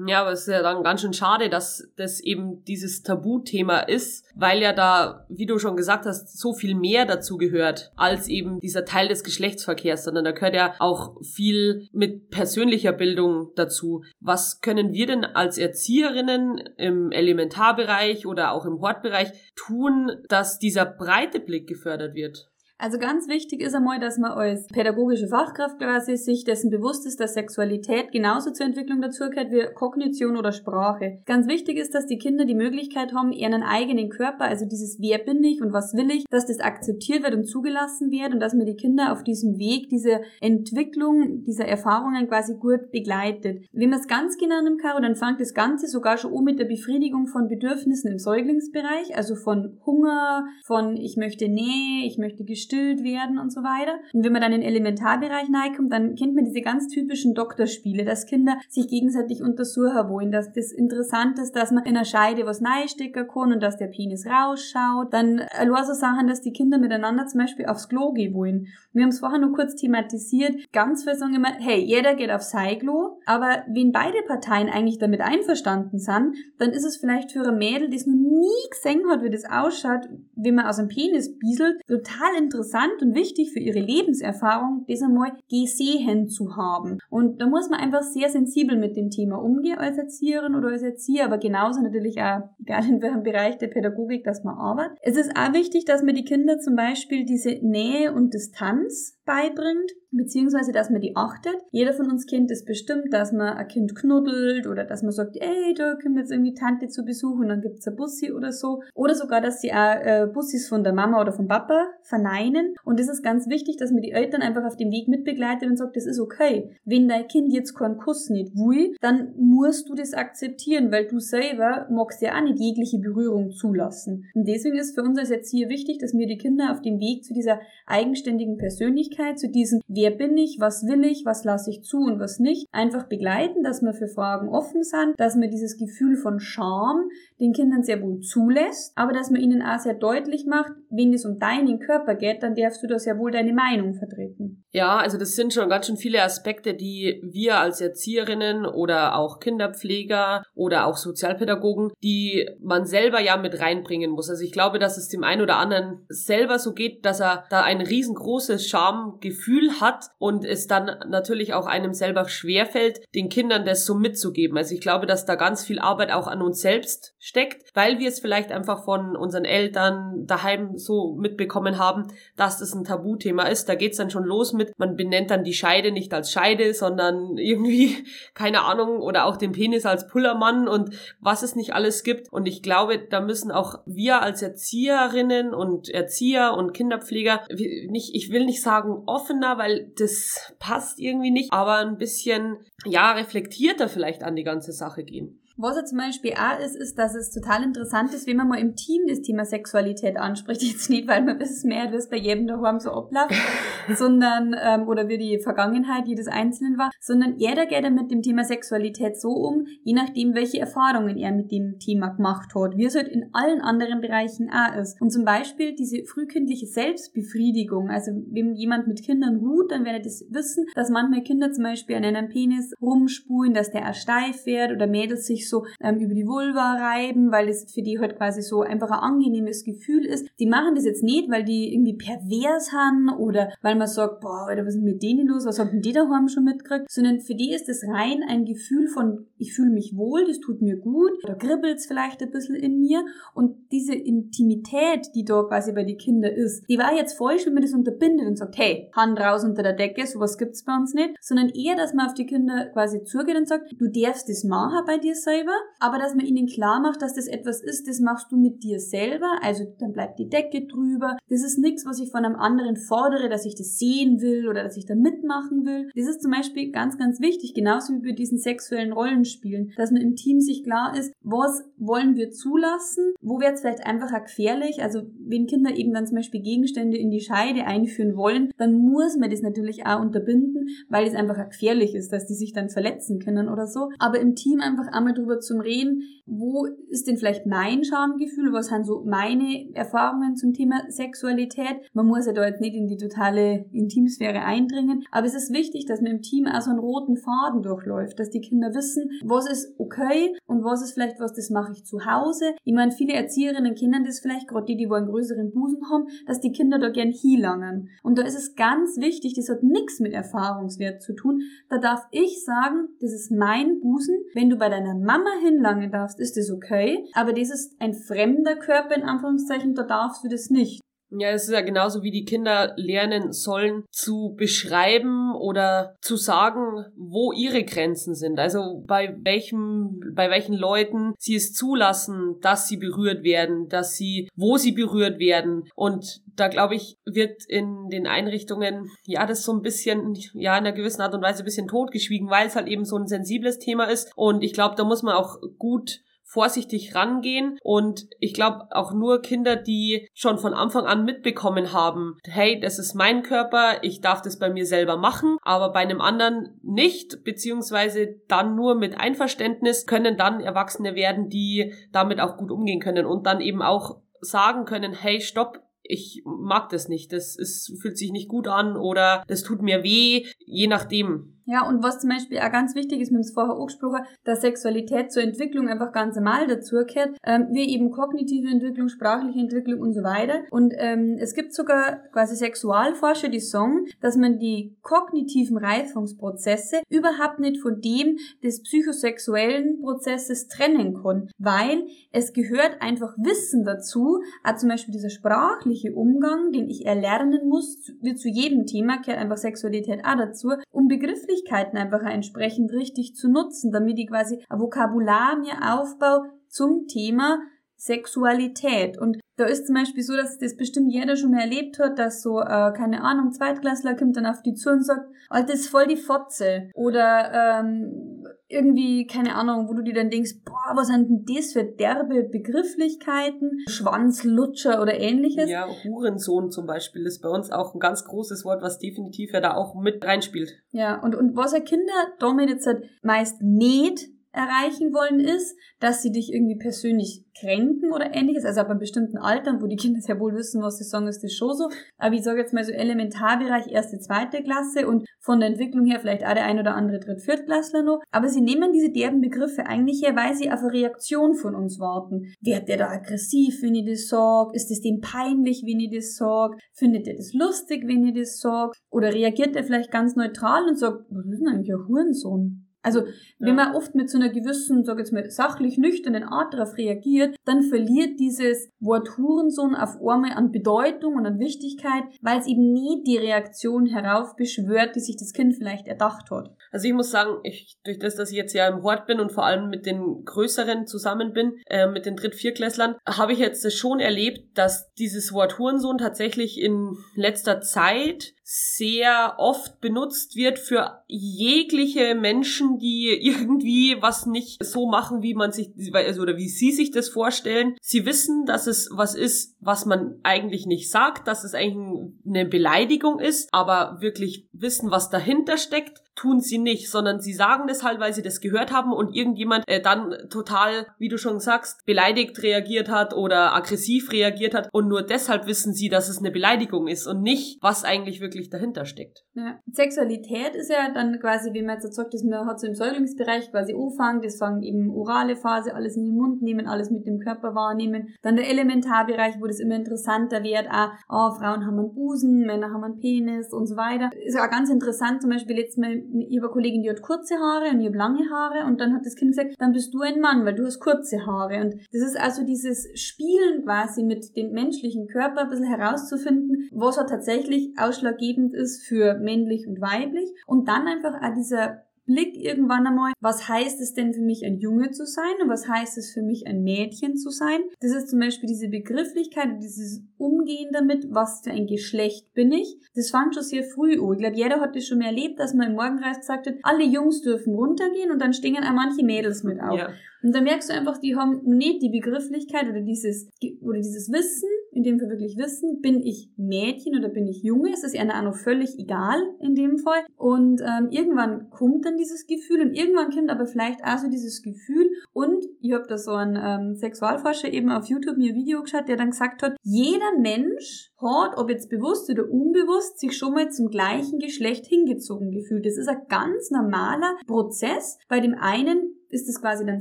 Ja, 0.06 0.20
aber 0.20 0.32
es 0.32 0.40
ist 0.40 0.48
ja 0.48 0.62
dann 0.62 0.82
ganz 0.82 1.00
schön 1.00 1.14
schade, 1.14 1.48
dass 1.48 1.90
das 1.96 2.20
eben 2.20 2.62
dieses 2.64 3.02
Tabuthema 3.02 3.80
ist, 3.80 4.26
weil 4.34 4.60
ja 4.60 4.74
da, 4.74 5.24
wie 5.30 5.46
du 5.46 5.58
schon 5.58 5.76
gesagt 5.76 6.04
hast, 6.04 6.38
so 6.38 6.52
viel 6.52 6.74
mehr 6.74 7.06
dazu 7.06 7.38
gehört 7.38 7.90
als 7.96 8.28
eben 8.28 8.60
dieser 8.60 8.84
Teil 8.84 9.08
des 9.08 9.24
Geschlechtsverkehrs, 9.24 10.04
sondern 10.04 10.26
da 10.26 10.32
gehört 10.32 10.54
ja 10.54 10.74
auch 10.78 11.16
viel 11.22 11.88
mit 11.92 12.28
persönlicher 12.28 12.92
Bildung 12.92 13.52
dazu. 13.56 14.02
Was 14.20 14.60
können 14.60 14.92
wir 14.92 15.06
denn 15.06 15.24
als 15.24 15.56
Erzieherinnen 15.56 16.58
im 16.76 17.10
Elementarbereich 17.10 18.26
oder 18.26 18.52
auch 18.52 18.66
im 18.66 18.80
Hortbereich 18.80 19.32
tun, 19.56 20.10
dass 20.28 20.58
dieser 20.58 20.84
breite 20.84 21.40
Blick 21.40 21.66
gefördert 21.66 22.14
wird? 22.14 22.50
Also 22.80 22.98
ganz 22.98 23.26
wichtig 23.26 23.60
ist 23.60 23.74
einmal, 23.74 23.98
dass 23.98 24.18
man 24.18 24.30
als 24.30 24.68
pädagogische 24.68 25.26
Fachkraft 25.26 25.80
quasi 25.80 26.16
sich 26.16 26.44
dessen 26.44 26.70
bewusst 26.70 27.06
ist, 27.06 27.18
dass 27.18 27.34
Sexualität 27.34 28.12
genauso 28.12 28.52
zur 28.52 28.66
Entwicklung 28.66 29.02
dazugehört 29.02 29.50
wie 29.50 29.74
Kognition 29.74 30.36
oder 30.36 30.52
Sprache. 30.52 31.18
Ganz 31.26 31.48
wichtig 31.48 31.76
ist, 31.76 31.92
dass 31.92 32.06
die 32.06 32.18
Kinder 32.18 32.44
die 32.44 32.54
Möglichkeit 32.54 33.12
haben, 33.12 33.32
ihren 33.32 33.64
eigenen 33.64 34.10
Körper, 34.10 34.44
also 34.44 34.64
dieses 34.64 35.00
Wer 35.00 35.18
bin 35.18 35.42
ich 35.42 35.60
und 35.60 35.72
was 35.72 35.92
will 35.94 36.08
ich, 36.12 36.24
dass 36.30 36.46
das 36.46 36.60
akzeptiert 36.60 37.24
wird 37.24 37.34
und 37.34 37.46
zugelassen 37.46 38.12
wird 38.12 38.32
und 38.32 38.38
dass 38.38 38.54
man 38.54 38.64
die 38.64 38.76
Kinder 38.76 39.12
auf 39.12 39.24
diesem 39.24 39.58
Weg, 39.58 39.88
diese 39.88 40.20
Entwicklung 40.40 41.42
dieser 41.42 41.66
Erfahrungen 41.66 42.28
quasi 42.28 42.54
gut 42.54 42.92
begleitet. 42.92 43.66
Wenn 43.72 43.90
man 43.90 43.98
es 43.98 44.06
ganz 44.06 44.38
genau 44.38 44.62
nimmt, 44.62 44.80
Caro, 44.80 45.00
dann 45.00 45.16
fängt 45.16 45.40
das 45.40 45.52
Ganze 45.52 45.88
sogar 45.88 46.16
schon 46.16 46.32
um 46.32 46.44
mit 46.44 46.60
der 46.60 46.66
Befriedigung 46.66 47.26
von 47.26 47.48
Bedürfnissen 47.48 48.12
im 48.12 48.20
Säuglingsbereich, 48.20 49.16
also 49.16 49.34
von 49.34 49.80
Hunger, 49.84 50.46
von 50.64 50.96
ich 50.96 51.16
möchte 51.16 51.48
Nähe, 51.48 52.06
ich 52.06 52.18
möchte 52.18 52.44
gestillt 52.68 53.02
werden 53.02 53.38
und 53.38 53.52
so 53.52 53.62
weiter. 53.62 53.98
Und 54.12 54.24
wenn 54.24 54.32
man 54.32 54.42
dann 54.42 54.52
in 54.52 54.60
den 54.60 54.68
Elementarbereich 54.68 55.48
kommt, 55.76 55.92
dann 55.92 56.14
kennt 56.14 56.34
man 56.34 56.44
diese 56.44 56.60
ganz 56.60 56.88
typischen 56.88 57.34
Doktorspiele, 57.34 58.04
dass 58.04 58.26
Kinder 58.26 58.58
sich 58.68 58.88
gegenseitig 58.88 59.42
untersuchen 59.42 60.08
wollen, 60.08 60.30
dass 60.30 60.52
das 60.52 60.72
interessant 60.72 61.38
ist, 61.38 61.56
dass 61.56 61.70
man 61.70 61.84
in 61.84 61.96
einer 61.96 62.04
Scheide 62.04 62.44
was 62.44 62.62
stecken 62.88 63.26
kann 63.26 63.52
und 63.52 63.62
dass 63.62 63.78
der 63.78 63.86
Penis 63.86 64.26
rausschaut. 64.26 65.12
Dann 65.12 65.40
allein 65.58 65.84
so 65.84 65.94
Sachen, 65.94 66.26
dass 66.26 66.42
die 66.42 66.52
Kinder 66.52 66.78
miteinander 66.78 67.26
zum 67.26 67.40
Beispiel 67.40 67.66
aufs 67.66 67.88
Klo 67.88 68.12
gehen 68.12 68.34
wollen. 68.34 68.66
Wir 68.92 69.02
haben 69.02 69.10
es 69.10 69.20
vorher 69.20 69.38
nur 69.38 69.52
kurz 69.52 69.76
thematisiert. 69.76 70.54
Ganz 70.72 71.04
viele 71.04 71.16
sagen 71.16 71.34
immer, 71.34 71.52
hey, 71.58 71.78
jeder 71.78 72.14
geht 72.14 72.30
aufs 72.30 72.54
Klo, 72.80 73.18
aber 73.26 73.64
wenn 73.68 73.92
beide 73.92 74.22
Parteien 74.26 74.68
eigentlich 74.68 74.98
damit 74.98 75.20
einverstanden 75.20 75.98
sind, 75.98 76.36
dann 76.58 76.70
ist 76.70 76.84
es 76.84 76.96
vielleicht 76.96 77.32
für 77.32 77.46
ein 77.46 77.58
Mädel, 77.58 77.88
das 77.88 78.06
noch 78.06 78.14
nie 78.14 78.70
gesehen 78.70 79.08
hat, 79.08 79.22
wie 79.22 79.30
das 79.30 79.44
ausschaut, 79.44 80.08
wenn 80.34 80.54
man 80.54 80.66
aus 80.66 80.76
dem 80.76 80.88
Penis 80.88 81.38
bieselt, 81.38 81.80
total 81.86 82.34
interessant 82.36 82.57
und 83.02 83.14
wichtig 83.14 83.52
für 83.52 83.60
ihre 83.60 83.80
Lebenserfahrung, 83.80 84.84
das 84.88 85.02
einmal 85.02 85.32
gesehen 85.50 86.28
zu 86.28 86.56
haben. 86.56 86.98
Und 87.10 87.40
da 87.40 87.46
muss 87.46 87.68
man 87.68 87.80
einfach 87.80 88.02
sehr 88.02 88.28
sensibel 88.28 88.78
mit 88.78 88.96
dem 88.96 89.10
Thema 89.10 89.36
umgehen 89.36 89.78
als 89.78 89.98
Erzieherin 89.98 90.54
oder 90.54 90.68
als 90.68 90.82
Erzieher, 90.82 91.26
aber 91.26 91.38
genauso 91.38 91.82
natürlich 91.82 92.20
auch, 92.20 92.40
egal 92.60 92.88
in 92.88 93.02
welchem 93.02 93.22
Bereich 93.22 93.58
der 93.58 93.68
Pädagogik, 93.68 94.24
dass 94.24 94.44
man 94.44 94.56
arbeitet. 94.56 94.98
Es 95.02 95.16
ist 95.16 95.32
auch 95.36 95.52
wichtig, 95.52 95.84
dass 95.84 96.02
man 96.02 96.14
die 96.14 96.24
Kinder 96.24 96.58
zum 96.58 96.76
Beispiel 96.76 97.24
diese 97.24 97.50
Nähe 97.62 98.12
und 98.12 98.34
Distanz 98.34 99.17
beibringt 99.28 99.92
beziehungsweise 100.10 100.72
dass 100.72 100.90
man 100.90 101.00
die 101.00 101.16
achtet. 101.16 101.56
Jeder 101.70 101.92
von 101.92 102.10
uns 102.10 102.26
kennt 102.26 102.50
es 102.50 102.64
bestimmt, 102.64 103.12
dass 103.12 103.32
man 103.32 103.56
ein 103.56 103.68
Kind 103.68 103.94
knuddelt 103.94 104.66
oder 104.66 104.84
dass 104.84 105.02
man 105.02 105.12
sagt, 105.12 105.36
ey, 105.36 105.74
da 105.74 105.96
kommt 106.02 106.16
jetzt 106.16 106.32
irgendwie 106.32 106.54
Tante 106.54 106.88
zu 106.88 107.04
Besuch 107.04 107.38
und 107.38 107.48
dann 107.48 107.60
gibt's 107.60 107.86
ein 107.86 107.96
Bussi 107.96 108.32
oder 108.32 108.52
so. 108.52 108.82
Oder 108.94 109.14
sogar, 109.14 109.40
dass 109.40 109.60
sie 109.60 109.72
auch 109.72 109.96
äh, 110.00 110.26
Bussis 110.32 110.68
von 110.68 110.82
der 110.82 110.92
Mama 110.92 111.20
oder 111.20 111.32
vom 111.32 111.48
Papa 111.48 111.86
verneinen. 112.02 112.74
Und 112.84 113.00
es 113.00 113.08
ist 113.08 113.22
ganz 113.22 113.48
wichtig, 113.48 113.76
dass 113.76 113.90
man 113.90 114.02
die 114.02 114.12
Eltern 114.12 114.42
einfach 114.42 114.64
auf 114.64 114.76
dem 114.76 114.90
Weg 114.90 115.08
mitbegleitet 115.08 115.68
und 115.68 115.76
sagt, 115.76 115.96
das 115.96 116.06
ist 116.06 116.20
okay. 116.20 116.70
Wenn 116.84 117.08
dein 117.08 117.28
Kind 117.28 117.52
jetzt 117.52 117.74
keinen 117.74 117.98
Kuss 117.98 118.30
nicht 118.30 118.54
will, 118.54 118.94
dann 119.00 119.34
musst 119.36 119.88
du 119.88 119.94
das 119.94 120.14
akzeptieren, 120.14 120.90
weil 120.90 121.06
du 121.06 121.18
selber 121.18 121.86
magst 121.90 122.22
ja 122.22 122.36
auch 122.36 122.42
nicht 122.42 122.58
jegliche 122.58 122.98
Berührung 122.98 123.50
zulassen. 123.50 124.24
Und 124.34 124.48
deswegen 124.48 124.78
ist 124.78 124.94
für 124.94 125.02
uns 125.02 125.18
als 125.18 125.30
Erzieher 125.30 125.68
wichtig, 125.68 125.98
dass 125.98 126.14
wir 126.14 126.26
die 126.26 126.38
Kinder 126.38 126.72
auf 126.72 126.80
dem 126.80 126.98
Weg 126.98 127.24
zu 127.24 127.34
dieser 127.34 127.60
eigenständigen 127.86 128.56
Persönlichkeit, 128.56 129.17
zu 129.36 129.48
diesem 129.48 129.80
wer 129.88 130.10
bin 130.10 130.36
ich, 130.36 130.56
was 130.60 130.84
will 130.86 131.04
ich, 131.04 131.24
was 131.24 131.44
lasse 131.44 131.70
ich 131.70 131.82
zu 131.82 131.98
und 131.98 132.20
was 132.20 132.38
nicht, 132.38 132.66
einfach 132.72 133.08
begleiten, 133.08 133.62
dass 133.62 133.82
wir 133.82 133.92
für 133.92 134.08
Fragen 134.08 134.48
offen 134.48 134.82
sind, 134.82 135.14
dass 135.18 135.36
man 135.36 135.50
dieses 135.50 135.76
Gefühl 135.78 136.16
von 136.16 136.40
Scham 136.40 137.08
den 137.40 137.52
Kindern 137.52 137.82
sehr 137.82 138.02
wohl 138.02 138.20
zulässt, 138.20 138.92
aber 138.96 139.12
dass 139.12 139.30
man 139.30 139.40
ihnen 139.40 139.62
auch 139.62 139.78
sehr 139.78 139.94
deutlich 139.94 140.46
macht, 140.46 140.72
wenn 140.90 141.12
es 141.12 141.24
um 141.24 141.38
deinen 141.38 141.78
Körper 141.78 142.14
geht, 142.14 142.42
dann 142.42 142.54
darfst 142.54 142.82
du 142.82 142.86
da 142.86 142.98
sehr 142.98 143.18
wohl 143.18 143.30
deine 143.30 143.52
Meinung 143.52 143.94
vertreten. 143.94 144.64
Ja, 144.72 144.96
also 144.96 145.18
das 145.18 145.34
sind 145.34 145.52
schon 145.52 145.68
ganz 145.68 145.86
schön 145.86 145.96
viele 145.96 146.22
Aspekte, 146.22 146.74
die 146.74 147.22
wir 147.24 147.58
als 147.58 147.80
Erzieherinnen 147.80 148.66
oder 148.66 149.16
auch 149.16 149.38
Kinderpfleger 149.40 150.42
oder 150.54 150.86
auch 150.86 150.96
Sozialpädagogen, 150.96 151.92
die 152.02 152.48
man 152.60 152.84
selber 152.84 153.20
ja 153.20 153.36
mit 153.36 153.60
reinbringen 153.60 154.10
muss. 154.10 154.28
Also 154.28 154.44
ich 154.44 154.52
glaube, 154.52 154.78
dass 154.78 154.98
es 154.98 155.08
dem 155.08 155.24
einen 155.24 155.42
oder 155.42 155.56
anderen 155.56 156.04
selber 156.08 156.58
so 156.58 156.72
geht, 156.72 157.04
dass 157.04 157.20
er 157.20 157.44
da 157.50 157.62
ein 157.62 157.80
riesengroßes 157.80 158.66
Schamgefühl 159.08 159.80
hat 159.80 160.10
und 160.18 160.44
es 160.44 160.66
dann 160.66 160.90
natürlich 161.08 161.54
auch 161.54 161.66
einem 161.66 161.94
selber 161.94 162.28
schwerfällt, 162.28 163.00
den 163.14 163.28
Kindern 163.28 163.64
das 163.64 163.84
so 163.84 163.94
mitzugeben. 163.94 164.56
Also 164.56 164.74
ich 164.74 164.80
glaube, 164.80 165.06
dass 165.06 165.24
da 165.24 165.34
ganz 165.34 165.64
viel 165.64 165.78
Arbeit 165.78 166.12
auch 166.12 166.26
an 166.26 166.42
uns 166.42 166.60
selbst 166.60 167.14
steckt, 167.28 167.70
weil 167.74 167.98
wir 167.98 168.08
es 168.08 168.20
vielleicht 168.20 168.50
einfach 168.50 168.84
von 168.84 169.14
unseren 169.14 169.44
Eltern 169.44 170.24
daheim 170.26 170.78
so 170.78 171.14
mitbekommen 171.14 171.78
haben, 171.78 172.06
dass 172.36 172.58
das 172.58 172.74
ein 172.74 172.84
Tabuthema 172.84 173.44
ist. 173.44 173.68
Da 173.68 173.74
geht's 173.74 173.98
dann 173.98 174.10
schon 174.10 174.24
los 174.24 174.54
mit, 174.54 174.72
man 174.78 174.96
benennt 174.96 175.30
dann 175.30 175.44
die 175.44 175.52
Scheide 175.52 175.92
nicht 175.92 176.14
als 176.14 176.32
Scheide, 176.32 176.72
sondern 176.72 177.36
irgendwie, 177.36 177.96
keine 178.32 178.62
Ahnung, 178.62 179.00
oder 179.00 179.26
auch 179.26 179.36
den 179.36 179.52
Penis 179.52 179.84
als 179.84 180.08
Pullermann 180.08 180.68
und 180.68 180.94
was 181.20 181.42
es 181.42 181.54
nicht 181.54 181.74
alles 181.74 182.02
gibt. 182.02 182.32
Und 182.32 182.48
ich 182.48 182.62
glaube, 182.62 182.98
da 182.98 183.20
müssen 183.20 183.50
auch 183.50 183.80
wir 183.84 184.22
als 184.22 184.40
Erzieherinnen 184.40 185.52
und 185.52 185.90
Erzieher 185.90 186.54
und 186.56 186.72
Kinderpfleger 186.72 187.42
nicht, 187.50 188.14
ich 188.14 188.32
will 188.32 188.46
nicht 188.46 188.62
sagen 188.62 189.02
offener, 189.06 189.58
weil 189.58 189.92
das 189.98 190.54
passt 190.58 190.98
irgendwie 190.98 191.30
nicht, 191.30 191.52
aber 191.52 191.76
ein 191.76 191.98
bisschen, 191.98 192.56
ja, 192.86 193.12
reflektierter 193.12 193.88
vielleicht 193.88 194.22
an 194.22 194.34
die 194.34 194.44
ganze 194.44 194.72
Sache 194.72 195.04
gehen. 195.04 195.40
Was 195.60 195.76
er 195.76 195.84
zum 195.84 195.98
Beispiel 195.98 196.34
auch 196.34 196.64
ist, 196.64 196.76
ist, 196.76 196.96
dass 196.98 197.16
es 197.16 197.32
total 197.32 197.64
interessant 197.64 198.14
ist, 198.14 198.28
wenn 198.28 198.36
man 198.36 198.46
mal 198.46 198.60
im 198.60 198.76
Team 198.76 199.02
das 199.08 199.22
Thema 199.22 199.44
Sexualität 199.44 200.16
anspricht. 200.16 200.62
Jetzt 200.68 200.88
nicht, 200.88 201.08
weil 201.08 201.24
man 201.24 201.40
das 201.40 201.64
mehr, 201.64 201.90
das 201.90 202.08
bei 202.08 202.16
jedem 202.16 202.46
daheim 202.46 202.78
so 202.78 202.92
abläuft, 202.92 203.34
sondern, 203.96 204.54
ähm, 204.56 204.86
oder 204.86 205.08
wie 205.08 205.18
die 205.18 205.40
Vergangenheit 205.40 206.06
jedes 206.06 206.28
Einzelnen 206.28 206.78
war, 206.78 206.90
sondern 207.00 207.38
jeder 207.38 207.66
geht 207.66 207.82
dann 207.82 207.96
mit 207.96 208.12
dem 208.12 208.22
Thema 208.22 208.44
Sexualität 208.44 209.20
so 209.20 209.30
um, 209.30 209.66
je 209.82 209.94
nachdem, 209.94 210.34
welche 210.34 210.60
Erfahrungen 210.60 211.16
er 211.16 211.32
mit 211.32 211.50
dem 211.50 211.80
Thema 211.80 212.10
gemacht 212.10 212.54
hat, 212.54 212.76
wie 212.76 212.84
es 212.84 212.94
halt 212.94 213.08
in 213.08 213.30
allen 213.32 213.60
anderen 213.60 214.00
Bereichen 214.00 214.50
auch 214.52 214.76
ist. 214.76 215.00
Und 215.02 215.10
zum 215.10 215.24
Beispiel 215.24 215.74
diese 215.74 216.04
frühkindliche 216.04 216.66
Selbstbefriedigung, 216.66 217.90
also 217.90 218.12
wenn 218.30 218.54
jemand 218.54 218.86
mit 218.86 219.02
Kindern 219.04 219.38
ruht, 219.38 219.72
dann 219.72 219.84
werdet 219.84 220.06
ihr 220.06 220.12
wissen, 220.30 220.66
dass 220.76 220.88
manchmal 220.88 221.24
Kinder 221.24 221.50
zum 221.50 221.64
Beispiel 221.64 221.96
an 221.96 222.04
einem 222.04 222.28
Penis 222.28 222.72
rumspulen, 222.80 223.54
dass 223.54 223.72
der 223.72 223.90
auch 223.90 223.94
steif 223.94 224.46
wird 224.46 224.70
oder 224.70 224.86
Mädels 224.86 225.26
sich 225.26 225.47
so 225.48 225.64
ähm, 225.80 225.98
über 225.98 226.14
die 226.14 226.26
Vulva 226.26 226.74
reiben, 226.74 227.30
weil 227.30 227.48
es 227.48 227.72
für 227.72 227.82
die 227.82 227.98
halt 227.98 228.16
quasi 228.16 228.42
so 228.42 228.62
einfach 228.62 228.90
ein 228.90 228.98
angenehmes 228.98 229.64
Gefühl 229.64 230.04
ist. 230.04 230.28
Die 230.38 230.46
machen 230.46 230.74
das 230.74 230.84
jetzt 230.84 231.02
nicht, 231.02 231.30
weil 231.30 231.44
die 231.44 231.72
irgendwie 231.72 231.96
pervers 231.96 232.72
haben 232.72 233.08
oder 233.08 233.52
weil 233.62 233.76
man 233.76 233.86
sagt, 233.86 234.20
boah, 234.20 234.48
Alter, 234.48 234.66
was 234.66 234.74
ist 234.74 234.82
mit 234.82 235.02
denen 235.02 235.26
los, 235.26 235.46
was 235.46 235.58
haben 235.58 235.80
die 235.80 235.92
daheim 235.92 236.28
schon 236.28 236.44
mitgekriegt, 236.44 236.90
sondern 236.90 237.20
für 237.20 237.34
die 237.34 237.52
ist 237.52 237.68
es 237.68 237.84
rein 237.86 238.22
ein 238.28 238.44
Gefühl 238.44 238.88
von, 238.88 239.26
ich 239.38 239.54
fühle 239.54 239.70
mich 239.70 239.96
wohl, 239.96 240.24
das 240.26 240.40
tut 240.40 240.60
mir 240.60 240.76
gut, 240.76 241.12
da 241.22 241.34
kribbelt's 241.34 241.86
vielleicht 241.86 242.22
ein 242.22 242.30
bisschen 242.30 242.56
in 242.56 242.78
mir 242.80 243.04
und 243.34 243.56
diese 243.70 243.94
Intimität, 243.94 245.08
die 245.14 245.24
da 245.24 245.42
quasi 245.42 245.72
bei 245.72 245.84
den 245.84 245.98
Kindern 245.98 246.32
ist, 246.32 246.64
die 246.68 246.78
war 246.78 246.94
jetzt 246.94 247.16
falsch, 247.16 247.46
wenn 247.46 247.54
man 247.54 247.62
das 247.62 247.72
unterbindet 247.72 248.26
und 248.26 248.36
sagt, 248.36 248.58
hey, 248.58 248.90
Hand 248.94 249.18
raus 249.18 249.44
unter 249.44 249.62
der 249.62 249.74
Decke, 249.74 250.06
sowas 250.06 250.38
gibt's 250.38 250.64
bei 250.64 250.74
uns 250.74 250.94
nicht, 250.94 251.14
sondern 251.20 251.50
eher, 251.50 251.76
dass 251.76 251.94
man 251.94 252.06
auf 252.06 252.14
die 252.14 252.26
Kinder 252.26 252.66
quasi 252.72 253.04
zugeht 253.04 253.36
und 253.36 253.48
sagt, 253.48 253.74
du 253.78 253.88
darfst 253.88 254.28
das 254.28 254.44
machen 254.44 254.84
bei 254.86 254.98
dir 254.98 255.14
selber, 255.14 255.52
aber 255.80 255.98
dass 255.98 256.14
man 256.14 256.26
ihnen 256.26 256.46
klar 256.46 256.80
macht, 256.80 257.02
dass 257.02 257.14
das 257.14 257.28
etwas 257.28 257.62
ist, 257.62 257.88
das 257.88 258.00
machst 258.00 258.30
du 258.32 258.36
mit 258.36 258.62
dir 258.62 258.80
selber, 258.80 259.38
also 259.42 259.64
dann 259.78 259.92
bleibt 259.92 260.18
die 260.18 260.28
Decke 260.28 260.66
drüber. 260.66 261.16
Das 261.28 261.42
ist 261.42 261.58
nichts, 261.58 261.86
was 261.86 262.00
ich 262.00 262.10
von 262.10 262.24
einem 262.24 262.36
anderen 262.36 262.76
fordere, 262.76 263.28
dass 263.28 263.44
ich 263.44 263.54
das 263.54 263.78
sehen 263.78 264.20
will 264.20 264.48
oder 264.48 264.62
dass 264.62 264.76
ich 264.76 264.86
da 264.86 264.94
mitmachen 264.94 265.64
will. 265.64 265.90
Das 265.94 266.06
ist 266.06 266.22
zum 266.22 266.30
Beispiel 266.30 266.70
ganz, 266.70 266.98
ganz 266.98 267.20
wichtig, 267.20 267.54
genauso 267.54 267.94
wie 267.94 268.08
bei 268.08 268.12
diesen 268.12 268.38
sexuellen 268.38 268.92
Rollenspielen, 269.28 269.72
dass 269.76 269.90
man 269.90 270.02
im 270.02 270.16
Team 270.16 270.40
sich 270.40 270.64
klar 270.64 270.96
ist, 270.96 271.12
was 271.22 271.64
wollen 271.76 272.16
wir 272.16 272.30
zulassen, 272.30 273.12
wo 273.20 273.40
wird 273.40 273.54
es 273.54 273.60
vielleicht 273.60 273.86
einfach 273.86 274.12
auch 274.12 274.24
gefährlich, 274.24 274.82
also 274.82 275.02
wenn 275.18 275.46
Kinder 275.46 275.76
eben 275.76 275.92
dann 275.92 276.06
zum 276.06 276.16
Beispiel 276.16 276.40
Gegenstände 276.40 276.96
in 276.96 277.10
die 277.10 277.20
Scheide 277.20 277.64
einführen 277.64 278.16
wollen, 278.16 278.50
dann 278.56 278.78
muss 278.78 279.16
man 279.16 279.30
das 279.30 279.42
natürlich 279.42 279.86
auch 279.86 280.00
unterbinden, 280.00 280.68
weil 280.88 281.06
es 281.06 281.14
einfach 281.14 281.38
auch 281.38 281.48
gefährlich 281.48 281.94
ist, 281.94 282.12
dass 282.12 282.26
die 282.26 282.34
sich 282.34 282.52
dann 282.52 282.70
verletzen 282.70 283.18
können 283.18 283.48
oder 283.48 283.66
so. 283.66 283.90
Aber 283.98 284.20
im 284.20 284.34
Team 284.34 284.60
einfach 284.60 284.88
einmal 284.92 285.14
drüber 285.14 285.40
zum 285.40 285.60
Reden, 285.60 286.02
wo 286.26 286.66
ist 286.88 287.08
denn 287.08 287.16
vielleicht 287.16 287.46
mein 287.46 287.84
Schamgefühl, 287.84 288.52
was 288.52 288.68
sind 288.68 288.86
so 288.86 289.02
meine 289.04 289.74
Erfahrungen 289.74 290.36
zum 290.36 290.52
Thema 290.52 290.82
Sexualität. 290.88 291.76
Man 291.94 292.06
muss 292.06 292.26
ja 292.26 292.32
da 292.32 292.46
jetzt 292.46 292.60
nicht 292.60 292.74
in 292.74 292.86
die 292.86 292.96
totale 292.96 293.66
Intimsphäre 293.72 294.44
eindringen, 294.44 295.04
aber 295.10 295.26
es 295.26 295.34
ist 295.34 295.52
wichtig, 295.52 295.86
dass 295.86 296.00
man 296.00 296.12
im 296.12 296.22
Team 296.22 296.46
auch 296.46 296.60
so 296.60 296.70
einen 296.70 296.78
roten 296.78 297.16
Faden 297.16 297.62
durchläuft, 297.62 298.18
dass 298.18 298.30
die 298.30 298.40
Kinder 298.40 298.74
wissen, 298.74 299.10
was 299.24 299.50
ist 299.50 299.74
okay 299.78 300.34
und 300.46 300.64
was 300.64 300.82
ist 300.82 300.92
vielleicht 300.92 301.20
was, 301.20 301.32
das 301.32 301.50
mache 301.50 301.72
ich 301.72 301.84
zu 301.84 302.04
Hause. 302.04 302.54
Ich 302.64 302.74
meine, 302.74 302.92
viele 302.92 303.14
Erzieherinnen 303.14 303.74
kennen 303.74 304.04
das 304.04 304.20
vielleicht, 304.20 304.48
gerade 304.48 304.66
die, 304.66 304.76
die 304.76 304.88
wo 304.88 304.94
einen 304.94 305.08
größeren 305.08 305.50
Busen 305.52 305.80
haben, 305.90 306.06
dass 306.26 306.40
die 306.40 306.52
Kinder 306.52 306.78
da 306.78 306.90
gern 306.90 307.10
hinlangen. 307.10 307.90
Und 308.02 308.18
da 308.18 308.22
ist 308.22 308.36
es 308.36 308.54
ganz 308.54 308.96
wichtig, 308.98 309.34
das 309.34 309.48
hat 309.48 309.62
nichts 309.62 310.00
mit 310.00 310.12
Erfahrungswert 310.12 311.02
zu 311.02 311.14
tun. 311.14 311.42
Da 311.68 311.78
darf 311.78 312.06
ich 312.10 312.44
sagen, 312.44 312.88
das 313.00 313.12
ist 313.12 313.30
mein 313.30 313.80
Busen. 313.80 314.16
Wenn 314.34 314.50
du 314.50 314.56
bei 314.56 314.68
deiner 314.68 314.94
Mama 314.94 315.30
hinlangen 315.42 315.90
darfst, 315.90 316.20
ist 316.20 316.36
das 316.36 316.50
okay. 316.50 317.04
Aber 317.14 317.32
das 317.32 317.50
ist 317.50 317.74
ein 317.80 317.94
fremder 317.94 318.56
Körper 318.56 318.96
in 318.96 319.02
Anführungszeichen, 319.02 319.74
da 319.74 319.82
darfst 319.84 320.24
du 320.24 320.28
das 320.28 320.50
nicht. 320.50 320.80
Ja, 321.10 321.30
es 321.30 321.44
ist 321.44 321.52
ja 321.52 321.62
genauso 321.62 322.02
wie 322.02 322.10
die 322.10 322.24
Kinder 322.24 322.74
lernen 322.76 323.32
sollen 323.32 323.84
zu 323.90 324.34
beschreiben 324.36 325.34
oder 325.34 325.96
zu 326.02 326.16
sagen, 326.16 326.84
wo 326.96 327.32
ihre 327.32 327.64
Grenzen 327.64 328.14
sind. 328.14 328.38
Also 328.38 328.84
bei 328.86 329.16
welchem, 329.22 330.00
bei 330.14 330.28
welchen 330.28 330.54
Leuten 330.54 331.14
sie 331.18 331.34
es 331.34 331.54
zulassen, 331.54 332.36
dass 332.42 332.68
sie 332.68 332.76
berührt 332.76 333.24
werden, 333.24 333.68
dass 333.68 333.96
sie, 333.96 334.28
wo 334.36 334.58
sie 334.58 334.72
berührt 334.72 335.18
werden. 335.18 335.64
Und 335.74 336.20
da 336.36 336.48
glaube 336.48 336.74
ich, 336.74 336.98
wird 337.06 337.42
in 337.48 337.88
den 337.88 338.06
Einrichtungen, 338.06 338.90
ja, 339.04 339.26
das 339.26 339.44
so 339.44 339.52
ein 339.52 339.62
bisschen, 339.62 340.14
ja, 340.34 340.58
in 340.58 340.66
einer 340.66 340.72
gewissen 340.72 341.00
Art 341.00 341.14
und 341.14 341.22
Weise 341.22 341.42
ein 341.42 341.46
bisschen 341.46 341.68
totgeschwiegen, 341.68 342.28
weil 342.28 342.48
es 342.48 342.56
halt 342.56 342.68
eben 342.68 342.84
so 342.84 342.96
ein 342.96 343.06
sensibles 343.06 343.58
Thema 343.58 343.84
ist. 343.84 344.12
Und 344.14 344.42
ich 344.44 344.52
glaube, 344.52 344.74
da 344.76 344.84
muss 344.84 345.02
man 345.02 345.14
auch 345.14 345.38
gut 345.58 346.00
vorsichtig 346.28 346.94
rangehen. 346.94 347.58
Und 347.62 348.06
ich 348.20 348.34
glaube 348.34 348.68
auch 348.70 348.92
nur 348.92 349.22
Kinder, 349.22 349.56
die 349.56 350.08
schon 350.14 350.38
von 350.38 350.52
Anfang 350.52 350.84
an 350.84 351.04
mitbekommen 351.04 351.72
haben, 351.72 352.18
hey, 352.24 352.60
das 352.60 352.78
ist 352.78 352.94
mein 352.94 353.22
Körper, 353.22 353.82
ich 353.82 354.02
darf 354.02 354.20
das 354.20 354.38
bei 354.38 354.50
mir 354.50 354.66
selber 354.66 354.98
machen, 354.98 355.38
aber 355.42 355.72
bei 355.72 355.80
einem 355.80 356.02
anderen 356.02 356.60
nicht, 356.62 357.24
beziehungsweise 357.24 358.20
dann 358.28 358.54
nur 358.54 358.74
mit 358.74 359.00
Einverständnis 359.00 359.86
können 359.86 360.18
dann 360.18 360.40
Erwachsene 360.40 360.94
werden, 360.94 361.30
die 361.30 361.72
damit 361.92 362.20
auch 362.20 362.36
gut 362.36 362.50
umgehen 362.50 362.80
können 362.80 363.06
und 363.06 363.26
dann 363.26 363.40
eben 363.40 363.62
auch 363.62 364.02
sagen 364.20 364.66
können, 364.66 364.92
hey, 364.92 365.20
stopp, 365.22 365.62
ich 365.82 366.22
mag 366.26 366.68
das 366.68 366.88
nicht, 366.88 367.12
das 367.12 367.36
ist, 367.36 367.74
fühlt 367.80 367.96
sich 367.96 368.12
nicht 368.12 368.28
gut 368.28 368.46
an 368.46 368.76
oder 368.76 369.24
das 369.26 369.42
tut 369.42 369.62
mir 369.62 369.82
weh, 369.82 370.26
je 370.44 370.66
nachdem. 370.66 371.37
Ja, 371.50 371.66
und 371.66 371.82
was 371.82 372.00
zum 372.00 372.10
Beispiel 372.10 372.40
auch 372.40 372.52
ganz 372.52 372.74
wichtig 372.74 373.00
ist, 373.00 373.10
wir 373.10 373.14
haben 373.14 373.22
es 373.22 373.32
vorher 373.32 373.56
angesprochen, 373.56 374.02
dass 374.22 374.42
Sexualität 374.42 375.10
zur 375.10 375.22
Entwicklung 375.22 375.66
einfach 375.66 375.92
ganz 375.92 376.14
normal 376.14 376.46
dazugehört, 376.46 377.16
ähm, 377.24 377.46
wie 377.52 377.74
eben 377.74 377.90
kognitive 377.90 378.50
Entwicklung, 378.50 378.90
sprachliche 378.90 379.40
Entwicklung 379.40 379.80
und 379.80 379.94
so 379.94 380.02
weiter. 380.02 380.42
Und 380.50 380.74
ähm, 380.76 381.16
es 381.18 381.32
gibt 381.32 381.54
sogar 381.54 382.02
quasi 382.12 382.36
Sexualforscher, 382.36 383.30
die 383.30 383.40
sagen, 383.40 383.86
dass 384.02 384.18
man 384.18 384.38
die 384.38 384.76
kognitiven 384.82 385.56
Reifungsprozesse 385.56 386.82
überhaupt 386.90 387.38
nicht 387.38 387.62
von 387.62 387.80
dem 387.80 388.18
des 388.44 388.62
psychosexuellen 388.64 389.80
Prozesses 389.80 390.48
trennen 390.48 391.00
kann, 391.02 391.30
weil 391.38 391.86
es 392.12 392.34
gehört 392.34 392.82
einfach 392.82 393.16
Wissen 393.16 393.64
dazu, 393.64 394.20
auch 394.44 394.56
zum 394.56 394.68
Beispiel 394.68 394.92
dieser 394.92 395.08
sprachliche 395.08 395.94
Umgang, 395.94 396.52
den 396.52 396.68
ich 396.68 396.84
erlernen 396.84 397.48
muss, 397.48 397.90
wie 398.02 398.14
zu 398.16 398.28
jedem 398.28 398.66
Thema 398.66 399.00
gehört 399.00 399.18
einfach 399.18 399.38
Sexualität 399.38 400.04
auch 400.04 400.18
dazu, 400.18 400.50
um 400.70 400.88
begrifflich 400.88 401.37
Begrifflichkeiten 401.38 401.78
einfach 401.78 402.02
entsprechend 402.02 402.72
richtig 402.72 403.14
zu 403.14 403.28
nutzen, 403.28 403.72
damit 403.72 403.98
ich 403.98 404.08
quasi 404.08 404.44
ein 404.48 404.60
Vokabular 404.60 405.36
mir 405.38 405.74
aufbaue 405.74 406.30
zum 406.48 406.86
Thema 406.86 407.40
Sexualität. 407.76 408.98
Und 408.98 409.18
da 409.38 409.44
ist 409.44 409.66
zum 409.66 409.76
Beispiel 409.76 410.02
so, 410.02 410.16
dass 410.16 410.38
das 410.38 410.56
bestimmt 410.56 410.92
jeder 410.92 411.16
schon 411.16 411.30
mal 411.30 411.40
erlebt 411.40 411.78
hat, 411.78 411.98
dass 411.98 412.22
so, 412.22 412.40
äh, 412.40 412.72
keine 412.72 413.02
Ahnung, 413.02 413.32
Zweitklässler 413.32 413.94
kommt 413.94 414.16
dann 414.16 414.26
auf 414.26 414.42
die 414.42 414.54
zu 414.54 414.70
und 414.70 414.84
sagt, 414.84 415.06
Alter, 415.30 415.52
das 415.52 415.60
ist 415.60 415.68
voll 415.68 415.86
die 415.86 415.96
Fotze. 415.96 416.70
Oder 416.74 417.60
ähm, 417.60 418.24
irgendwie, 418.48 419.06
keine 419.06 419.36
Ahnung, 419.36 419.68
wo 419.68 419.74
du 419.74 419.82
dir 419.82 419.94
dann 419.94 420.10
denkst, 420.10 420.40
boah, 420.44 420.74
was 420.74 420.88
sind 420.88 421.08
denn 421.08 421.36
das 421.36 421.52
für 421.52 421.62
derbe 421.62 422.24
Begrifflichkeiten? 422.24 423.64
Schwanzlutscher 423.68 424.82
oder 424.82 424.98
ähnliches. 424.98 425.48
Ja, 425.48 425.68
Hurensohn 425.84 426.50
zum 426.50 426.66
Beispiel 426.66 427.06
ist 427.06 427.22
bei 427.22 427.28
uns 427.28 427.52
auch 427.52 427.74
ein 427.74 427.80
ganz 427.80 428.04
großes 428.04 428.44
Wort, 428.44 428.60
was 428.60 428.78
definitiv 428.78 429.32
ja 429.32 429.40
da 429.40 429.54
auch 429.54 429.76
mit 429.76 430.04
reinspielt. 430.04 430.50
Ja, 430.72 431.00
und, 431.00 431.14
und 431.14 431.36
was 431.36 431.52
ja 431.52 431.60
Kinder 431.60 431.92
damit 432.18 432.50
jetzt 432.50 432.66
halt 432.66 432.84
meist 433.02 433.40
nicht 433.40 434.08
erreichen 434.38 434.94
wollen, 434.94 435.20
ist, 435.20 435.56
dass 435.80 436.02
sie 436.02 436.12
dich 436.12 436.32
irgendwie 436.32 436.56
persönlich 436.56 437.24
kränken 437.38 437.92
oder 437.92 438.14
ähnliches. 438.14 438.44
Also 438.44 438.60
ab 438.60 438.70
einem 438.70 438.78
bestimmten 438.78 439.18
Alter, 439.18 439.60
wo 439.60 439.66
die 439.66 439.76
Kinder 439.76 440.00
sehr 440.00 440.18
wohl 440.18 440.34
wissen, 440.34 440.62
was 440.62 440.78
sie 440.78 440.84
sagen, 440.84 441.06
ist 441.06 441.22
das 441.22 441.32
schon 441.32 441.54
so. 441.54 441.68
Aber 441.98 442.14
ich 442.14 442.22
sage 442.22 442.40
jetzt 442.40 442.52
mal 442.52 442.64
so 442.64 442.72
Elementarbereich 442.72 443.68
erste, 443.68 443.98
zweite 443.98 444.42
Klasse 444.42 444.86
und 444.86 445.04
von 445.20 445.40
der 445.40 445.48
Entwicklung 445.50 445.84
her 445.84 446.00
vielleicht 446.00 446.24
auch 446.24 446.34
der 446.34 446.44
ein 446.44 446.58
oder 446.58 446.74
andere 446.74 446.98
dritt, 447.00 447.22
viertklässler 447.22 447.82
noch. 447.82 448.00
Aber 448.10 448.28
sie 448.28 448.40
nehmen 448.40 448.72
diese 448.72 448.90
derben 448.90 449.20
Begriffe 449.20 449.66
eigentlich 449.66 450.02
her, 450.02 450.16
weil 450.16 450.34
sie 450.34 450.50
auf 450.50 450.60
eine 450.60 450.72
Reaktion 450.72 451.34
von 451.34 451.54
uns 451.54 451.78
warten. 451.78 452.32
Wird 452.40 452.68
der 452.68 452.76
da 452.76 452.88
aggressiv, 452.88 453.62
wenn 453.62 453.74
ich 453.74 453.88
das 453.88 454.08
sag? 454.08 454.54
Ist 454.54 454.70
es 454.70 454.80
dem 454.80 455.00
peinlich, 455.00 455.62
wenn 455.66 455.80
ich 455.80 455.94
das 455.94 456.16
sag? 456.16 456.52
Findet 456.72 457.06
er 457.06 457.16
das 457.16 457.32
lustig, 457.34 457.84
wenn 457.86 458.06
ich 458.06 458.14
das 458.14 458.40
sag? 458.40 458.72
Oder 458.90 459.12
reagiert 459.12 459.56
er 459.56 459.64
vielleicht 459.64 459.90
ganz 459.90 460.16
neutral 460.16 460.64
und 460.68 460.78
sagt, 460.78 461.04
was 461.10 461.26
ist 461.26 461.40
denn 461.40 461.48
eigentlich 461.48 461.74
ein 461.74 461.88
Hurensohn? 461.88 462.67
Also, 462.82 463.02
wenn 463.38 463.56
man 463.56 463.74
oft 463.74 463.94
mit 463.94 464.08
so 464.08 464.18
einer 464.18 464.28
gewissen, 464.28 464.84
sag 464.84 464.98
jetzt 464.98 465.12
mal, 465.12 465.28
sachlich 465.30 465.78
nüchternen 465.78 466.22
Art 466.22 466.54
darauf 466.54 466.76
reagiert, 466.76 467.36
dann 467.44 467.62
verliert 467.62 468.20
dieses 468.20 468.70
Wort 468.78 469.18
Hurensohn 469.18 469.74
auf 469.74 469.96
einmal 469.96 470.32
an 470.32 470.52
Bedeutung 470.52 471.16
und 471.16 471.26
an 471.26 471.38
Wichtigkeit, 471.38 472.04
weil 472.22 472.38
es 472.38 472.46
eben 472.46 472.72
nie 472.72 473.02
die 473.04 473.18
Reaktion 473.18 473.86
heraufbeschwört, 473.86 474.94
die 474.94 475.00
sich 475.00 475.16
das 475.16 475.32
Kind 475.32 475.56
vielleicht 475.56 475.88
erdacht 475.88 476.30
hat. 476.30 476.54
Also 476.70 476.86
ich 476.86 476.94
muss 476.94 477.10
sagen, 477.10 477.40
ich, 477.42 477.78
durch 477.84 477.98
das, 477.98 478.14
dass 478.14 478.30
ich 478.30 478.36
jetzt 478.36 478.54
ja 478.54 478.68
im 478.68 478.82
Hort 478.82 479.06
bin 479.06 479.20
und 479.20 479.32
vor 479.32 479.44
allem 479.44 479.70
mit 479.70 479.84
den 479.84 480.24
Größeren 480.24 480.86
zusammen 480.86 481.32
bin, 481.32 481.54
äh, 481.66 481.88
mit 481.88 482.06
den 482.06 482.16
Dritt-Viertklässlern, 482.16 482.96
habe 483.06 483.32
ich 483.32 483.38
jetzt 483.38 483.70
schon 483.72 484.00
erlebt, 484.00 484.56
dass 484.56 484.92
dieses 484.94 485.32
Wort 485.32 485.58
Hurensohn 485.58 485.98
tatsächlich 485.98 486.60
in 486.60 486.96
letzter 487.14 487.60
Zeit 487.60 488.34
sehr 488.50 489.34
oft 489.36 489.82
benutzt 489.82 490.34
wird 490.34 490.58
für 490.58 491.02
jegliche 491.06 492.14
Menschen, 492.14 492.78
die 492.78 493.08
irgendwie 493.22 493.98
was 494.00 494.24
nicht 494.24 494.64
so 494.64 494.88
machen, 494.88 495.20
wie 495.20 495.34
man 495.34 495.52
sich, 495.52 495.70
also, 495.92 496.22
oder 496.22 496.38
wie 496.38 496.48
sie 496.48 496.72
sich 496.72 496.90
das 496.90 497.10
vorstellen. 497.10 497.76
Sie 497.82 498.06
wissen, 498.06 498.46
dass 498.46 498.66
es 498.66 498.88
was 498.90 499.14
ist, 499.14 499.54
was 499.60 499.84
man 499.84 500.18
eigentlich 500.22 500.64
nicht 500.64 500.90
sagt, 500.90 501.28
dass 501.28 501.44
es 501.44 501.52
eigentlich 501.52 502.14
eine 502.26 502.46
Beleidigung 502.46 503.20
ist, 503.20 503.50
aber 503.52 503.98
wirklich 504.00 504.48
wissen, 504.52 504.90
was 504.90 505.10
dahinter 505.10 505.58
steckt, 505.58 506.00
tun 506.18 506.40
sie 506.40 506.58
nicht, 506.58 506.90
sondern 506.90 507.20
sie 507.20 507.32
sagen 507.32 507.68
das 507.68 507.84
halt, 507.84 508.00
weil 508.00 508.12
sie 508.12 508.22
das 508.22 508.40
gehört 508.40 508.72
haben 508.72 508.92
und 508.92 509.14
irgendjemand 509.14 509.64
äh, 509.68 509.80
dann 509.80 510.14
total, 510.30 510.86
wie 510.98 511.08
du 511.08 511.16
schon 511.16 511.38
sagst, 511.38 511.86
beleidigt 511.86 512.42
reagiert 512.42 512.88
hat 512.88 513.14
oder 513.14 513.54
aggressiv 513.54 514.10
reagiert 514.10 514.54
hat 514.54 514.68
und 514.72 514.88
nur 514.88 515.02
deshalb 515.02 515.46
wissen 515.46 515.72
sie, 515.72 515.88
dass 515.88 516.08
es 516.08 516.18
eine 516.18 516.32
Beleidigung 516.32 516.88
ist 516.88 517.06
und 517.06 517.22
nicht, 517.22 517.62
was 517.62 517.84
eigentlich 517.84 518.20
wirklich 518.20 518.50
dahinter 518.50 518.84
steckt. 518.84 519.24
Ja. 519.34 519.60
Sexualität 519.70 520.56
ist 520.56 520.70
ja 520.70 520.92
dann 520.92 521.20
quasi, 521.20 521.52
wie 521.52 521.62
man 521.62 521.76
jetzt 521.76 521.94
sagt, 521.94 522.12
dass 522.12 522.24
man 522.24 522.46
hat 522.46 522.58
so 522.58 522.66
im 522.66 522.74
Säuglingsbereich 522.74 523.50
quasi 523.52 523.74
anfangen, 523.74 524.20
das 524.20 524.38
fangen 524.38 524.62
eben 524.62 524.90
orale 524.90 525.36
Phase, 525.36 525.74
alles 525.74 525.96
in 525.96 526.04
den 526.04 526.16
Mund 526.16 526.42
nehmen, 526.42 526.66
alles 526.66 526.90
mit 526.90 527.06
dem 527.06 527.20
Körper 527.20 527.54
wahrnehmen. 527.54 528.08
Dann 528.22 528.36
der 528.36 528.48
Elementarbereich, 528.48 529.36
wo 529.40 529.46
das 529.46 529.60
immer 529.60 529.76
interessanter 529.76 530.42
wird, 530.42 530.68
auch, 530.70 530.90
oh, 531.08 531.38
Frauen 531.38 531.64
haben 531.64 531.78
einen 531.78 531.94
Busen, 531.94 532.44
Männer 532.46 532.72
haben 532.72 532.82
einen 532.82 532.98
Penis 532.98 533.52
und 533.52 533.66
so 533.66 533.76
weiter. 533.76 534.10
Ist 534.24 534.38
auch 534.38 534.50
ganz 534.50 534.68
interessant, 534.68 535.22
zum 535.22 535.30
Beispiel 535.30 535.56
letztes 535.56 535.76
Mal 535.76 536.02
ich 536.28 536.38
habe 536.40 536.52
Kollegin, 536.52 536.82
die 536.82 536.90
hat 536.90 537.02
kurze 537.02 537.36
Haare 537.36 537.70
und 537.70 537.80
ich 537.80 537.86
habe 537.86 537.96
lange 537.96 538.30
Haare 538.30 538.66
und 538.66 538.80
dann 538.80 538.94
hat 538.94 539.04
das 539.04 539.16
Kind 539.16 539.32
gesagt, 539.32 539.54
dann 539.58 539.72
bist 539.72 539.92
du 539.94 540.00
ein 540.00 540.20
Mann, 540.20 540.44
weil 540.44 540.54
du 540.54 540.64
hast 540.64 540.80
kurze 540.80 541.26
Haare. 541.26 541.60
Und 541.60 541.74
das 541.92 542.02
ist 542.02 542.18
also 542.18 542.44
dieses 542.44 542.88
Spielen 542.94 543.64
quasi 543.64 544.02
mit 544.02 544.36
dem 544.36 544.52
menschlichen 544.52 545.06
Körper 545.08 545.42
ein 545.42 545.48
bisschen 545.48 545.72
herauszufinden, 545.72 546.68
was 546.72 546.96
er 546.96 547.06
tatsächlich 547.06 547.72
ausschlaggebend 547.78 548.54
ist 548.54 548.86
für 548.86 549.14
männlich 549.18 549.66
und 549.66 549.80
weiblich. 549.80 550.30
Und 550.46 550.68
dann 550.68 550.86
einfach 550.86 551.14
auch 551.22 551.34
dieser 551.34 551.87
Blick 552.08 552.36
irgendwann 552.36 552.86
einmal, 552.86 553.12
was 553.20 553.48
heißt 553.48 553.80
es 553.82 553.92
denn 553.92 554.14
für 554.14 554.22
mich 554.22 554.44
ein 554.44 554.56
Junge 554.56 554.90
zu 554.92 555.04
sein 555.04 555.34
und 555.42 555.50
was 555.50 555.68
heißt 555.68 555.98
es 555.98 556.12
für 556.12 556.22
mich 556.22 556.46
ein 556.46 556.62
Mädchen 556.62 557.16
zu 557.16 557.28
sein. 557.28 557.60
Das 557.80 557.92
ist 557.92 558.08
zum 558.08 558.18
Beispiel 558.18 558.48
diese 558.48 558.68
Begrifflichkeit 558.68 559.50
und 559.50 559.60
dieses 559.60 560.02
Umgehen 560.16 560.70
damit, 560.72 561.06
was 561.10 561.42
für 561.44 561.50
ein 561.50 561.66
Geschlecht 561.66 562.32
bin 562.32 562.50
ich. 562.50 562.78
Das 562.94 563.10
fängt 563.10 563.34
schon 563.34 563.44
sehr 563.44 563.62
früh 563.62 564.00
an. 564.00 564.12
Ich 564.14 564.18
glaube, 564.18 564.36
jeder 564.36 564.60
hat 564.60 564.74
das 564.74 564.86
schon 564.86 564.98
mal 564.98 565.08
erlebt, 565.08 565.38
dass 565.38 565.52
man 565.52 565.68
im 565.68 565.74
Morgenkreis 565.74 566.20
gesagt 566.20 566.46
hat, 566.46 566.54
alle 566.62 566.84
Jungs 566.84 567.20
dürfen 567.20 567.54
runtergehen 567.54 568.10
und 568.10 568.20
dann 568.20 568.32
stehen 568.32 568.56
auch 568.64 568.72
manche 568.72 569.04
Mädels 569.04 569.44
mit 569.44 569.60
auf. 569.60 569.78
Ja. 569.78 569.90
Und 570.22 570.34
da 570.34 570.40
merkst 570.40 570.70
du 570.70 570.74
einfach, 570.74 570.98
die 570.98 571.14
haben 571.14 571.42
nicht 571.44 571.82
die 571.82 571.90
Begrifflichkeit 571.90 572.68
oder 572.68 572.80
dieses, 572.80 573.28
oder 573.60 573.78
dieses 573.78 574.10
Wissen, 574.10 574.47
in 574.78 574.84
dem 574.84 575.00
wir 575.00 575.08
wirklich 575.08 575.36
wissen, 575.36 575.80
bin 575.80 576.00
ich 576.00 576.30
Mädchen 576.36 576.96
oder 576.96 577.08
bin 577.08 577.26
ich 577.26 577.42
Junge, 577.42 577.72
es 577.72 577.82
ist 577.82 577.98
auch 577.98 578.22
noch 578.22 578.36
völlig 578.36 578.78
egal 578.78 579.18
in 579.40 579.56
dem 579.56 579.76
Fall. 579.78 580.04
Und 580.16 580.60
ähm, 580.60 580.88
irgendwann 580.90 581.50
kommt 581.50 581.84
dann 581.84 581.96
dieses 581.96 582.26
Gefühl 582.26 582.60
und 582.60 582.74
irgendwann 582.74 583.10
kommt 583.10 583.30
aber 583.30 583.46
vielleicht 583.46 583.82
auch 583.82 583.98
so 583.98 584.08
dieses 584.08 584.40
Gefühl 584.42 584.88
und 585.12 585.44
ich 585.60 585.72
habe 585.72 585.86
da 585.88 585.98
so 585.98 586.12
einen 586.12 586.38
ähm, 586.40 586.76
Sexualforscher 586.76 587.52
eben 587.52 587.70
auf 587.70 587.86
YouTube 587.86 588.16
mir 588.16 588.32
ein 588.32 588.36
Video 588.36 588.62
geschaut, 588.62 588.88
der 588.88 588.96
dann 588.96 589.10
gesagt 589.10 589.42
hat, 589.42 589.56
jeder 589.62 590.16
Mensch 590.20 590.92
hat, 590.98 591.36
ob 591.36 591.50
jetzt 591.50 591.68
bewusst 591.68 592.08
oder 592.08 592.30
unbewusst, 592.30 593.00
sich 593.00 593.16
schon 593.16 593.34
mal 593.34 593.50
zum 593.50 593.68
gleichen 593.68 594.20
Geschlecht 594.20 594.66
hingezogen 594.66 595.32
gefühlt. 595.32 595.66
Das 595.66 595.76
ist 595.76 595.88
ein 595.88 596.06
ganz 596.08 596.52
normaler 596.52 597.16
Prozess. 597.26 597.98
Bei 598.08 598.20
dem 598.20 598.34
einen 598.38 598.94
ist 599.10 599.28
es 599.28 599.40
quasi 599.40 599.64
dann 599.64 599.80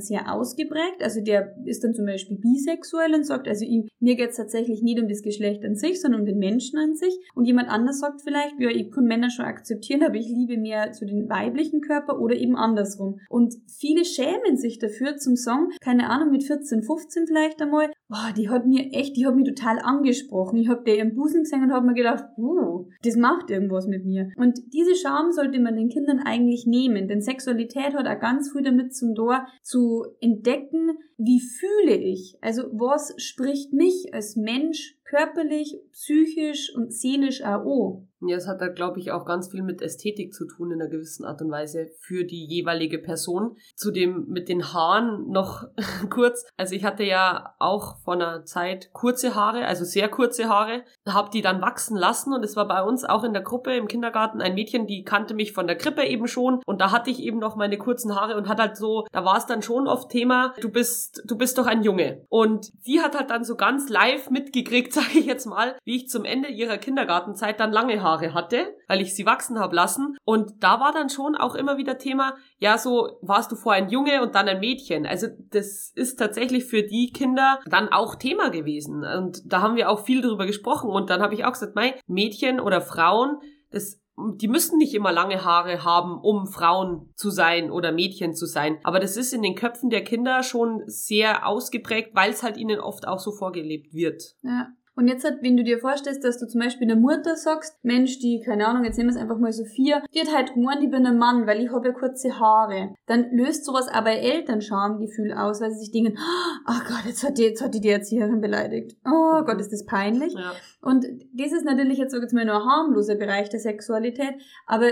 sehr 0.00 0.32
ausgeprägt. 0.32 1.02
Also 1.02 1.20
der 1.20 1.54
ist 1.64 1.84
dann 1.84 1.94
zum 1.94 2.06
Beispiel 2.06 2.38
bisexuell 2.38 3.14
und 3.14 3.24
sagt, 3.24 3.48
also 3.48 3.64
ihm, 3.64 3.88
mir 4.00 4.16
geht 4.16 4.30
es 4.30 4.36
tatsächlich 4.36 4.82
nicht 4.82 5.00
um 5.00 5.08
das 5.08 5.22
Geschlecht 5.22 5.64
an 5.64 5.74
sich, 5.74 6.00
sondern 6.00 6.20
um 6.20 6.26
den 6.26 6.38
Menschen 6.38 6.78
an 6.78 6.94
sich. 6.94 7.18
Und 7.34 7.44
jemand 7.44 7.68
anders 7.68 8.00
sagt 8.00 8.22
vielleicht, 8.22 8.58
ja, 8.58 8.70
ich 8.70 8.90
kann 8.90 9.04
Männer 9.04 9.30
schon 9.30 9.44
akzeptieren, 9.44 10.02
aber 10.02 10.16
ich 10.16 10.28
liebe 10.28 10.56
mehr 10.56 10.92
zu 10.92 11.06
den 11.06 11.28
weiblichen 11.28 11.80
Körper 11.80 12.20
oder 12.20 12.36
eben 12.36 12.56
andersrum. 12.56 13.20
Und 13.28 13.54
viele 13.66 14.04
schämen 14.04 14.56
sich 14.56 14.78
dafür 14.78 15.16
zum 15.16 15.36
Song, 15.36 15.70
keine 15.80 16.10
Ahnung, 16.10 16.30
mit 16.30 16.44
14, 16.44 16.82
15 16.82 17.26
vielleicht 17.26 17.60
einmal, 17.60 17.90
boah, 18.08 18.32
die 18.36 18.48
hat 18.48 18.66
mir 18.66 18.92
echt, 18.92 19.16
die 19.16 19.26
hat 19.26 19.36
mich 19.36 19.48
total 19.48 19.78
angesprochen. 19.80 20.58
Ich 20.58 20.68
habe 20.68 20.82
der 20.84 20.96
ihren 20.96 21.14
Busen 21.14 21.42
gesehen 21.42 21.62
und 21.62 21.72
habe 21.72 21.86
mir 21.86 21.94
gedacht, 21.94 22.24
uh, 22.38 22.86
das 23.02 23.16
macht 23.16 23.50
irgendwas 23.50 23.86
mit 23.86 24.04
mir. 24.04 24.30
Und 24.36 24.58
diese 24.72 24.94
Scham 24.94 25.32
sollte 25.32 25.60
man 25.60 25.76
den 25.76 25.88
Kindern 25.88 26.20
eigentlich 26.20 26.66
nehmen, 26.66 27.08
denn 27.08 27.20
Sexualität 27.20 27.94
hat 27.94 28.06
auch 28.06 28.20
ganz 28.20 28.50
früh 28.50 28.62
damit 28.62 28.94
zum 28.94 29.14
Tor 29.18 29.46
zu 29.62 30.06
entdecken, 30.20 30.96
wie 31.16 31.40
fühle 31.40 31.96
ich? 31.96 32.38
Also 32.40 32.62
was 32.72 33.12
spricht 33.16 33.72
mich 33.72 34.14
als 34.14 34.36
Mensch 34.36 34.96
körperlich, 35.04 35.80
psychisch 35.92 36.72
und 36.74 36.94
seelisch 36.94 37.42
auch? 37.42 38.07
Ja, 38.20 38.36
es 38.36 38.48
hat 38.48 38.60
da, 38.60 38.68
glaube 38.68 38.98
ich, 38.98 39.12
auch 39.12 39.24
ganz 39.24 39.50
viel 39.50 39.62
mit 39.62 39.80
Ästhetik 39.80 40.34
zu 40.34 40.46
tun 40.46 40.72
in 40.72 40.80
einer 40.80 40.90
gewissen 40.90 41.24
Art 41.24 41.40
und 41.40 41.50
Weise 41.50 41.90
für 42.00 42.24
die 42.24 42.46
jeweilige 42.46 42.98
Person. 42.98 43.56
Zudem 43.76 44.26
mit 44.28 44.48
den 44.48 44.72
Haaren 44.72 45.30
noch 45.30 45.64
kurz. 46.10 46.44
Also 46.56 46.74
ich 46.74 46.84
hatte 46.84 47.04
ja 47.04 47.54
auch 47.60 47.98
vor 47.98 48.14
einer 48.14 48.44
Zeit 48.44 48.92
kurze 48.92 49.36
Haare, 49.36 49.66
also 49.66 49.84
sehr 49.84 50.08
kurze 50.08 50.48
Haare, 50.48 50.82
habe 51.06 51.30
die 51.30 51.42
dann 51.42 51.62
wachsen 51.62 51.96
lassen 51.96 52.32
und 52.32 52.44
es 52.44 52.56
war 52.56 52.66
bei 52.66 52.82
uns 52.82 53.04
auch 53.04 53.22
in 53.22 53.32
der 53.32 53.42
Gruppe 53.42 53.76
im 53.76 53.86
Kindergarten 53.86 54.40
ein 54.40 54.54
Mädchen, 54.54 54.86
die 54.86 55.04
kannte 55.04 55.34
mich 55.34 55.52
von 55.52 55.66
der 55.66 55.76
Krippe 55.76 56.04
eben 56.04 56.26
schon 56.26 56.60
und 56.66 56.80
da 56.80 56.90
hatte 56.90 57.10
ich 57.10 57.20
eben 57.20 57.38
noch 57.38 57.54
meine 57.54 57.78
kurzen 57.78 58.16
Haare 58.16 58.36
und 58.36 58.48
hat 58.48 58.58
halt 58.58 58.76
so, 58.76 59.06
da 59.12 59.24
war 59.24 59.36
es 59.36 59.46
dann 59.46 59.62
schon 59.62 59.86
oft 59.86 60.10
Thema, 60.10 60.54
du 60.60 60.70
bist, 60.70 61.22
du 61.26 61.36
bist 61.36 61.56
doch 61.56 61.66
ein 61.66 61.82
Junge. 61.82 62.24
Und 62.28 62.70
die 62.84 63.00
hat 63.00 63.16
halt 63.16 63.30
dann 63.30 63.44
so 63.44 63.56
ganz 63.56 63.88
live 63.88 64.30
mitgekriegt, 64.30 64.92
sage 64.98 65.18
ich 65.18 65.26
jetzt 65.26 65.46
mal, 65.46 65.76
wie 65.84 65.96
ich 65.96 66.08
zum 66.08 66.24
Ende 66.24 66.48
ihrer 66.48 66.78
Kindergartenzeit 66.78 67.60
dann 67.60 67.72
lange 67.72 68.02
Haare 68.02 68.07
Haare 68.08 68.34
hatte, 68.34 68.74
weil 68.86 69.00
ich 69.00 69.14
sie 69.14 69.26
wachsen 69.26 69.58
habe 69.58 69.74
lassen. 69.74 70.16
Und 70.24 70.62
da 70.62 70.80
war 70.80 70.92
dann 70.92 71.10
schon 71.10 71.36
auch 71.36 71.54
immer 71.54 71.76
wieder 71.76 71.98
Thema, 71.98 72.34
ja, 72.58 72.78
so 72.78 73.18
warst 73.22 73.52
du 73.52 73.56
vor 73.56 73.72
ein 73.72 73.90
Junge 73.90 74.22
und 74.22 74.34
dann 74.34 74.48
ein 74.48 74.60
Mädchen. 74.60 75.06
Also 75.06 75.28
das 75.50 75.92
ist 75.94 76.16
tatsächlich 76.16 76.64
für 76.64 76.82
die 76.82 77.12
Kinder 77.12 77.60
dann 77.66 77.88
auch 77.88 78.14
Thema 78.14 78.50
gewesen. 78.50 79.04
Und 79.04 79.40
da 79.44 79.62
haben 79.62 79.76
wir 79.76 79.90
auch 79.90 80.04
viel 80.04 80.22
drüber 80.22 80.46
gesprochen. 80.46 80.90
Und 80.90 81.10
dann 81.10 81.22
habe 81.22 81.34
ich 81.34 81.44
auch 81.44 81.52
gesagt, 81.52 81.74
mein 81.74 81.92
Mädchen 82.06 82.60
oder 82.60 82.80
Frauen, 82.80 83.38
das 83.70 84.00
die 84.36 84.48
müssen 84.48 84.78
nicht 84.78 84.94
immer 84.94 85.12
lange 85.12 85.44
Haare 85.44 85.84
haben, 85.84 86.18
um 86.20 86.46
Frauen 86.46 87.12
zu 87.14 87.30
sein 87.30 87.70
oder 87.70 87.92
Mädchen 87.92 88.34
zu 88.34 88.46
sein. 88.46 88.78
Aber 88.82 88.98
das 88.98 89.16
ist 89.16 89.32
in 89.32 89.42
den 89.42 89.54
Köpfen 89.54 89.90
der 89.90 90.02
Kinder 90.02 90.42
schon 90.42 90.82
sehr 90.86 91.46
ausgeprägt, 91.46 92.10
weil 92.14 92.32
es 92.32 92.42
halt 92.42 92.56
ihnen 92.56 92.80
oft 92.80 93.06
auch 93.06 93.20
so 93.20 93.30
vorgelebt 93.30 93.94
wird. 93.94 94.34
Ja. 94.42 94.68
Und 94.98 95.06
jetzt 95.06 95.24
hat, 95.24 95.42
wenn 95.42 95.56
du 95.56 95.62
dir 95.62 95.78
vorstellst, 95.78 96.24
dass 96.24 96.40
du 96.40 96.48
zum 96.48 96.60
Beispiel 96.60 96.90
einer 96.90 97.00
Mutter 97.00 97.36
sagst, 97.36 97.78
Mensch, 97.84 98.18
die, 98.18 98.42
keine 98.44 98.66
Ahnung, 98.66 98.82
jetzt 98.82 98.98
nehmen 98.98 99.10
wir 99.10 99.14
es 99.14 99.22
einfach 99.22 99.38
mal 99.38 99.52
Sophia, 99.52 100.02
die 100.12 100.20
hat 100.20 100.34
halt 100.34 100.54
gemeint, 100.54 100.82
ich 100.82 100.90
bin 100.90 101.06
ein 101.06 101.18
Mann, 101.18 101.46
weil 101.46 101.62
ich 101.62 101.70
habe 101.70 101.86
ja 101.86 101.94
kurze 101.94 102.40
Haare. 102.40 102.96
Dann 103.06 103.30
löst 103.30 103.64
sowas 103.64 103.86
aber 103.86 104.10
Eltern 104.10 104.60
Schamgefühl 104.60 105.34
aus, 105.34 105.60
weil 105.60 105.70
sie 105.70 105.78
sich 105.78 105.92
denken, 105.92 106.18
ach 106.66 106.82
oh 106.82 106.88
Gott, 106.88 107.04
jetzt 107.06 107.22
hat 107.22 107.38
die, 107.38 107.44
jetzt 107.44 107.62
hat 107.62 107.74
die 107.74 107.80
die 107.80 107.90
Erzieherin 107.90 108.40
beleidigt. 108.40 108.96
Oh 109.06 109.44
Gott, 109.44 109.60
ist 109.60 109.72
das 109.72 109.86
peinlich. 109.86 110.32
Ja. 110.32 110.50
Und 110.82 111.04
das 111.32 111.52
ist 111.52 111.64
natürlich 111.64 111.98
jetzt, 111.98 112.10
sag 112.10 112.22
jetzt 112.22 112.34
mal, 112.34 112.44
nur 112.44 112.56
ein 112.56 112.66
harmloser 112.68 113.14
Bereich 113.14 113.48
der 113.50 113.60
Sexualität, 113.60 114.34
aber 114.66 114.90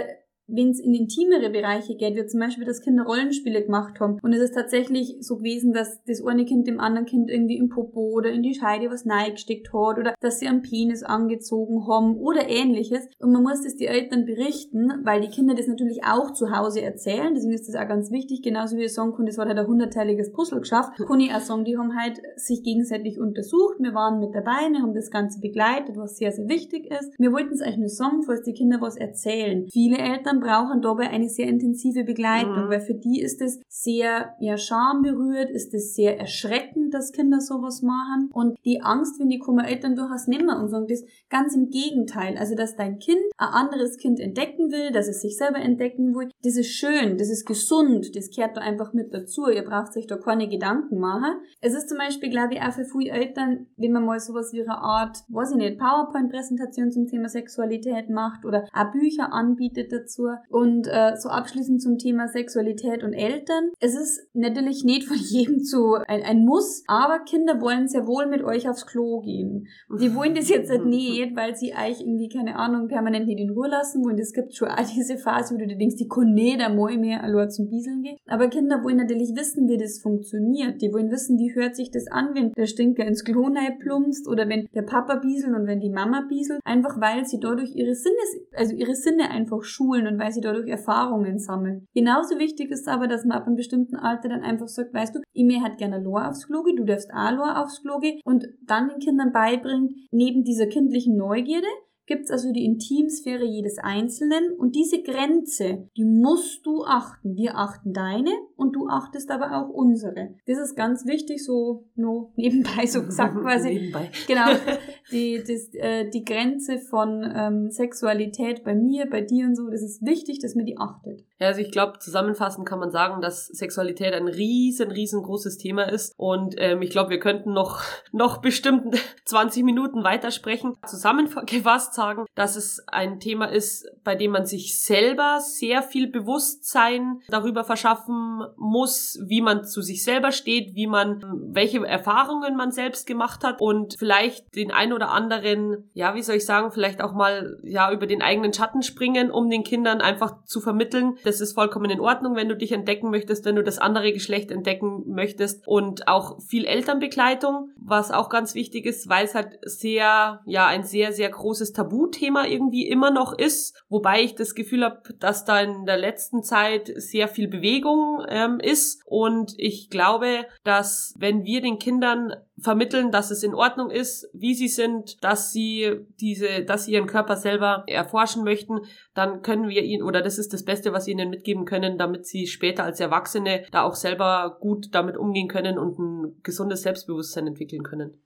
wenn 0.49 0.71
es 0.71 0.81
in 0.81 0.95
intimere 0.95 1.51
Bereiche 1.51 1.97
geht, 1.97 2.15
wie 2.15 2.27
zum 2.27 2.41
Beispiel, 2.41 2.65
dass 2.65 2.81
Kinder 2.81 3.05
Rollenspiele 3.05 3.65
gemacht 3.65 4.01
haben. 4.01 4.19
Und 4.23 4.33
es 4.33 4.41
ist 4.41 4.55
tatsächlich 4.55 5.17
so 5.21 5.37
gewesen, 5.37 5.73
dass 5.73 6.03
das 6.05 6.25
eine 6.25 6.45
Kind 6.45 6.67
dem 6.67 6.81
anderen 6.81 7.07
Kind 7.07 7.31
irgendwie 7.31 7.57
im 7.57 7.69
Popo 7.69 8.11
oder 8.11 8.31
in 8.31 8.43
die 8.43 8.55
Scheide 8.55 8.91
was 8.91 9.05
neigesteckt 9.05 9.73
hat 9.73 9.99
oder 9.99 10.15
dass 10.21 10.39
sie 10.39 10.49
am 10.49 10.63
Penis 10.63 11.03
angezogen 11.03 11.87
haben 11.87 12.17
oder 12.17 12.49
ähnliches. 12.49 13.07
Und 13.19 13.33
man 13.33 13.43
muss 13.43 13.63
das 13.63 13.77
die 13.77 13.87
Eltern 13.87 14.25
berichten, 14.25 14.93
weil 15.05 15.21
die 15.21 15.29
Kinder 15.29 15.55
das 15.55 15.67
natürlich 15.67 16.05
auch 16.05 16.33
zu 16.33 16.51
Hause 16.51 16.83
erzählen, 16.83 17.35
deswegen 17.35 17.55
ist 17.55 17.69
das 17.69 17.77
auch 17.77 17.89
ganz 17.89 18.11
wichtig, 18.11 18.43
genauso 18.43 18.77
wie 18.77 18.85
ich 18.85 18.95
sagen 18.95 19.15
kann, 19.15 19.27
das 19.27 19.39
war 19.39 19.47
halt 19.47 19.59
ein 19.59 19.67
hunderteiliges 19.67 20.33
Puzzle 20.33 20.61
geschafft, 20.61 20.93
kann 20.97 21.21
ich 21.21 21.33
auch 21.33 21.41
sagen, 21.41 21.65
die 21.65 21.77
haben 21.77 21.97
halt 21.97 22.21
sich 22.37 22.63
gegenseitig 22.63 23.19
untersucht, 23.19 23.77
wir 23.79 23.95
waren 23.95 24.21
mit 24.21 24.35
dabei, 24.35 24.71
wir 24.71 24.83
haben 24.83 24.95
das 24.95 25.11
Ganze 25.11 25.41
begleitet, 25.41 25.97
was 25.97 26.17
sehr, 26.17 26.33
sehr 26.33 26.49
wichtig 26.49 26.91
ist. 26.91 27.19
Wir 27.19 27.33
wollten 27.33 27.55
es 27.55 27.61
eigentlich 27.61 27.79
nur 27.79 27.89
sagen, 27.89 28.23
falls 28.23 28.43
die 28.43 28.53
Kinder 28.53 28.81
was 28.81 28.97
erzählen. 28.97 29.67
Viele 29.71 29.99
Eltern 29.99 30.36
Eltern 30.37 30.41
brauchen 30.41 30.83
dabei 30.83 31.11
eine 31.11 31.29
sehr 31.29 31.47
intensive 31.47 32.05
Begleitung, 32.05 32.67
mhm. 32.67 32.69
weil 32.69 32.81
für 32.81 32.95
die 32.95 33.21
ist 33.21 33.41
es 33.41 33.61
sehr 33.69 34.35
ja, 34.41 34.57
schamberührt, 34.57 35.51
ist 35.51 35.75
es 35.75 35.95
sehr 35.95 36.19
erschreckend, 36.19 36.95
dass 36.95 37.13
Kinder 37.13 37.41
sowas 37.41 37.83
machen. 37.83 38.31
Und 38.33 38.57
die 38.65 38.81
Angst, 38.83 39.19
wenn 39.19 39.29
die 39.29 39.39
kommen, 39.39 39.65
Eltern 39.65 39.97
durchaus 39.97 40.27
nimmer 40.27 40.61
und 40.61 40.69
sagen 40.69 40.87
das 40.89 41.05
ganz 41.29 41.55
im 41.55 41.71
Gegenteil. 41.71 42.37
Also, 42.37 42.55
dass 42.55 42.77
dein 42.77 42.99
Kind 42.99 43.21
ein 43.37 43.49
anderes 43.49 43.97
Kind 43.97 44.21
entdecken 44.21 44.71
will, 44.71 44.93
dass 44.93 45.09
es 45.09 45.21
sich 45.21 45.37
selber 45.37 45.59
entdecken 45.59 46.15
will, 46.15 46.29
das 46.43 46.57
ist 46.57 46.71
schön, 46.71 47.19
das 47.19 47.31
ist 47.31 47.47
gesund, 47.47 48.15
das 48.17 48.31
kehrt 48.31 48.57
da 48.57 48.61
einfach 48.61 48.93
mit 48.93 49.13
dazu. 49.13 49.49
Ihr 49.49 49.65
braucht 49.65 49.93
sich 49.93 50.07
da 50.07 50.17
keine 50.17 50.49
Gedanken 50.49 50.99
machen. 50.99 51.37
Es 51.61 51.75
ist 51.75 51.89
zum 51.89 51.99
Beispiel, 51.99 52.31
glaube 52.31 52.55
ich, 52.55 52.61
auch 52.61 52.73
für 52.73 52.85
viele 52.85 53.11
Eltern, 53.11 53.67
wenn 53.77 53.93
man 53.93 54.05
mal 54.05 54.21
sowas 54.21 54.53
wie 54.53 54.63
eine 54.63 54.79
Art, 54.79 55.19
weiß 55.29 55.53
ich 55.53 55.57
nicht, 55.57 55.79
PowerPoint-Präsentation 55.79 56.91
zum 56.91 57.07
Thema 57.07 57.29
Sexualität 57.29 58.11
macht 58.11 58.45
oder 58.45 58.65
auch 58.73 58.93
Bücher 58.93 59.33
anbietet 59.33 59.93
dazu, 59.93 60.26
und 60.51 60.87
äh, 60.87 61.17
so 61.17 61.29
abschließend 61.29 61.83
zum 61.83 61.99
Thema 61.99 62.29
Sexualität 62.29 63.03
und 63.03 63.13
Eltern. 63.13 63.71
Es 63.81 63.95
ist 63.95 64.29
natürlich 64.35 64.85
nicht 64.85 65.05
von 65.05 65.17
jedem 65.21 65.63
zu 65.63 65.95
ein, 66.07 66.23
ein 66.23 66.45
Muss, 66.45 66.85
aber 66.87 67.21
Kinder 67.21 67.61
wollen 67.61 67.89
sehr 67.89 68.07
wohl 68.07 68.27
mit 68.27 68.43
euch 68.43 68.69
aufs 68.69 68.87
Klo 68.87 69.21
gehen. 69.21 69.67
Die 70.01 70.15
wollen 70.15 70.35
das 70.35 70.49
jetzt 70.49 70.73
nicht, 70.85 71.35
weil 71.37 71.57
sie 71.57 71.73
euch 71.73 72.01
irgendwie, 72.01 72.29
keine 72.29 72.57
Ahnung, 72.57 72.89
permanent 72.89 73.27
nicht 73.27 73.41
in 73.41 73.51
Ruhe 73.51 73.69
lassen 73.69 74.05
wollen. 74.05 74.19
Es 74.19 74.33
gibt 74.33 74.55
schon 74.55 74.69
auch 74.69 74.87
diese 74.95 75.19
Phase, 75.19 75.55
wo 75.55 75.59
du 75.59 75.67
dir 75.67 75.79
denkst, 75.79 75.97
die 75.97 76.09
können 76.09 76.35
nicht 76.35 76.61
einmal 76.61 76.97
mehr 76.99 77.23
allein 77.23 77.51
zum 77.51 77.69
Bieseln 77.69 78.03
gehen. 78.03 78.17
Aber 78.27 78.49
Kinder 78.49 78.83
wollen 78.83 78.97
natürlich 78.97 79.35
wissen, 79.35 79.69
wie 79.69 79.79
das 79.79 80.01
funktioniert. 80.01 80.81
Die 80.83 80.93
wollen 80.93 81.11
wissen, 81.11 81.39
wie 81.39 81.55
hört 81.55 81.77
sich 81.77 81.91
das 81.91 82.07
an, 82.09 82.35
wenn 82.35 82.53
der 82.53 82.67
Stinker 82.67 83.05
ins 83.05 83.25
Klo 83.25 83.47
plumpst 83.79 84.29
oder 84.29 84.49
wenn 84.49 84.69
der 84.75 84.83
Papa 84.83 85.17
bieselt 85.17 85.55
und 85.55 85.67
wenn 85.67 85.81
die 85.81 85.91
Mama 85.91 86.25
bieselt. 86.29 86.61
Einfach 86.65 87.01
weil 87.01 87.25
sie 87.27 87.39
dadurch 87.41 87.75
ihre 87.75 87.95
Sinne, 87.95 88.17
also 88.55 88.75
ihre 88.75 88.95
Sinne 88.95 89.31
einfach 89.31 89.63
schulen 89.63 90.07
und 90.07 90.16
und 90.17 90.23
weil 90.23 90.33
sie 90.33 90.41
dadurch 90.41 90.69
Erfahrungen 90.69 91.39
sammeln. 91.39 91.87
Genauso 91.95 92.39
wichtig 92.39 92.71
ist 92.71 92.89
aber, 92.89 93.07
dass 93.07 93.25
man 93.25 93.39
ab 93.39 93.47
einem 93.47 93.57
bestimmten 93.57 93.97
Alter 93.97 94.29
dann 94.29 94.43
einfach 94.43 94.69
sagt, 94.69 94.95
weißt 94.95 95.15
du, 95.15 95.21
ich 95.33 95.45
mir 95.45 95.63
hat 95.63 95.79
gerne 95.79 96.03
Lor 96.03 96.29
aufs 96.29 96.47
Klo 96.47 96.63
du 96.65 96.85
darfst 96.85 97.11
auch 97.13 97.33
Lor 97.33 97.63
aufs 97.63 97.83
Klo 97.83 98.01
und 98.25 98.47
dann 98.65 98.89
den 98.89 98.99
Kindern 98.99 99.33
beibringt, 99.33 99.93
neben 100.11 100.45
dieser 100.45 100.67
kindlichen 100.67 101.17
Neugierde, 101.17 101.67
gibt 102.07 102.25
es 102.25 102.31
also 102.31 102.53
die 102.53 102.65
Intimsphäre 102.65 103.45
jedes 103.45 103.79
Einzelnen 103.79 104.53
und 104.59 104.77
diese 104.77 105.03
Grenze, 105.03 105.89
die 105.97 106.05
musst 106.05 106.65
du 106.65 106.85
achten. 106.85 107.37
Wir 107.37 107.57
achten 107.57 107.93
deine 107.93 108.31
und 108.57 108.75
du 108.75 108.89
achtest 108.89 109.31
aber 109.31 109.57
auch 109.57 109.69
unsere. 109.69 110.35
Das 110.47 110.59
ist 110.59 110.77
ganz 110.77 111.07
wichtig, 111.07 111.45
so 111.45 111.85
nur 111.97 112.33
nebenbei 112.37 112.87
so 112.87 113.03
gesagt 113.03 113.37
quasi. 113.41 113.75
nebenbei. 113.75 114.11
Genau, 114.27 114.47
die, 115.11 115.39
das, 115.39 115.75
äh, 115.75 116.09
die 116.11 116.25
Grenze 116.25 116.79
von 116.79 117.29
ähm, 117.35 117.71
Sexualität 117.71 118.63
bei 118.65 118.75
mir, 118.75 119.11
bei 119.11 119.23
dir 119.23 119.47
und 119.47 119.57
so, 119.57 119.69
das 119.69 119.83
ist 119.83 120.05
wichtig, 120.05 120.39
dass 120.41 120.55
man 120.55 120.65
die 120.65 120.79
achtet. 120.79 121.25
Ja, 121.41 121.49
also 121.49 121.61
ich 121.61 121.71
glaube, 121.71 121.99
zusammenfassend 121.99 122.67
kann 122.67 122.79
man 122.79 122.91
sagen, 122.91 123.21
dass 123.21 123.47
Sexualität 123.47 124.15
ein 124.15 124.29
riesen, 124.29 124.91
riesengroßes 124.91 125.59
Thema 125.59 125.85
ist 125.85 126.15
und 126.17 126.55
ähm, 126.59 126.83
ich 126.83 126.91
glaube, 126.91 127.11
wir 127.11 127.19
könnten 127.19 127.53
noch, 127.53 127.83
noch 128.13 128.39
bestimmt 128.39 128.97
20 129.25 129.65
Minuten 129.65 130.05
weitersprechen. 130.05 130.75
Zusammengefasst 130.87 131.96
sagen, 131.97 132.27
dass 132.37 132.55
es 132.55 132.85
ein 132.87 133.19
Thema 133.19 133.47
ist, 133.47 133.91
bei 134.05 134.15
dem 134.15 134.31
man 134.31 134.47
sich 134.47 134.81
selber 134.81 135.41
sehr 135.41 135.83
viel 135.83 136.09
Bewusstsein 136.09 137.21
darüber 137.29 137.65
verschaffen 137.65 138.45
muss, 138.57 139.19
wie 139.27 139.41
man 139.41 139.65
zu 139.65 139.83
sich 139.83 140.05
selber 140.05 140.31
steht, 140.31 140.77
wie 140.77 140.87
man, 140.87 141.25
welche 141.53 141.85
Erfahrungen 141.85 142.57
man 142.57 142.71
selbst 142.71 143.07
gemacht 143.07 143.43
hat 143.43 143.61
und 143.61 143.97
vielleicht 143.99 144.55
den 144.55 144.71
ein 144.71 144.93
oder 144.93 145.11
anderen, 145.11 145.91
ja, 145.95 146.15
wie 146.15 146.23
soll 146.23 146.37
ich 146.37 146.47
sagen, 146.47 146.71
vielleicht 146.71 147.03
auch 147.03 147.15
mal, 147.15 147.59
ja, 147.65 147.91
über 147.91 148.07
den 148.07 148.23
eigenen 148.23 148.53
Schatten 148.53 148.83
springen, 148.83 149.31
um 149.31 149.51
den 149.51 149.65
Kindern 149.65 150.01
einfach 150.01 150.45
zu 150.45 150.61
vermitteln, 150.61 151.17
das 151.25 151.41
ist 151.41 151.55
vollkommen 151.55 151.91
in 151.91 152.01
Ordnung, 152.01 152.37
wenn 152.37 152.49
du 152.49 152.57
dich 152.57 152.73
entdecken 152.73 153.11
möchtest, 153.11 153.45
wenn 153.45 153.57
du 153.57 153.65
das 153.65 153.79
andere 153.79 154.13
Geschlecht 154.13 154.51
entdecken 154.51 155.05
möchtest 155.07 155.67
und 155.67 156.07
auch 156.07 156.41
viel 156.43 156.67
Elternbegleitung, 156.67 157.71
was 157.77 158.11
auch 158.11 158.29
ganz 158.29 158.55
wichtig 158.55 158.85
ist, 158.85 159.09
weil 159.09 159.25
es 159.25 159.35
halt 159.35 159.59
sehr, 159.63 160.41
ja, 160.45 160.67
ein 160.67 160.85
sehr, 160.85 161.13
sehr 161.13 161.31
großes 161.31 161.73
Tabu 161.73 161.86
Tabuthema 161.87 162.47
irgendwie 162.47 162.89
immer 162.89 163.11
noch 163.11 163.37
ist, 163.37 163.83
wobei 163.89 164.23
ich 164.23 164.35
das 164.35 164.55
Gefühl 164.55 164.85
habe, 164.85 165.03
dass 165.19 165.45
da 165.45 165.61
in 165.61 165.87
der 165.87 165.97
letzten 165.97 166.43
Zeit 166.43 166.93
sehr 166.97 167.29
viel 167.29 167.49
Bewegung 167.49 168.25
ähm, 168.29 168.61
ist 168.61 169.03
und 169.07 169.55
ich 169.57 169.89
glaube, 169.91 170.47
dass 170.65 171.15
wenn 171.19 171.45
wir 171.45 171.61
den 171.61 171.79
Kindern 171.79 172.35
vermitteln, 172.59 173.11
dass 173.11 173.31
es 173.31 173.43
in 173.43 173.55
Ordnung 173.55 173.91
ist, 173.91 174.29
wie 174.33 174.55
sie 174.55 174.69
sind, 174.69 175.23
dass 175.23 175.53
sie 175.53 176.07
diese, 176.21 176.65
dass 176.65 176.87
sie 176.87 176.93
ihren 176.93 177.07
Körper 177.07 177.37
selber 177.37 177.85
erforschen 177.87 178.45
möchten, 178.45 178.81
dann 179.15 179.43
können 179.43 179.69
wir 179.69 179.83
ihnen, 179.83 180.03
oder 180.03 180.23
das 180.23 180.39
ist 180.39 180.53
das 180.53 180.65
Beste, 180.65 180.93
was 180.93 181.07
wir 181.07 181.13
ihnen 181.13 181.31
mitgeben 181.31 181.67
können, 181.67 181.99
damit 181.99 182.27
sie 182.27 182.47
später 182.47 182.85
als 182.85 183.01
Erwachsene 183.01 183.65
da 183.73 183.83
auch 183.83 183.95
selber 183.95 184.57
gut 184.61 184.89
damit 184.93 185.17
umgehen 185.17 185.49
können 185.49 185.79
und 185.79 185.99
ein 185.99 186.41
gesundes 186.43 186.83
Selbstbewusstsein 186.83 187.47
entwickeln 187.47 187.83
können. 187.83 188.23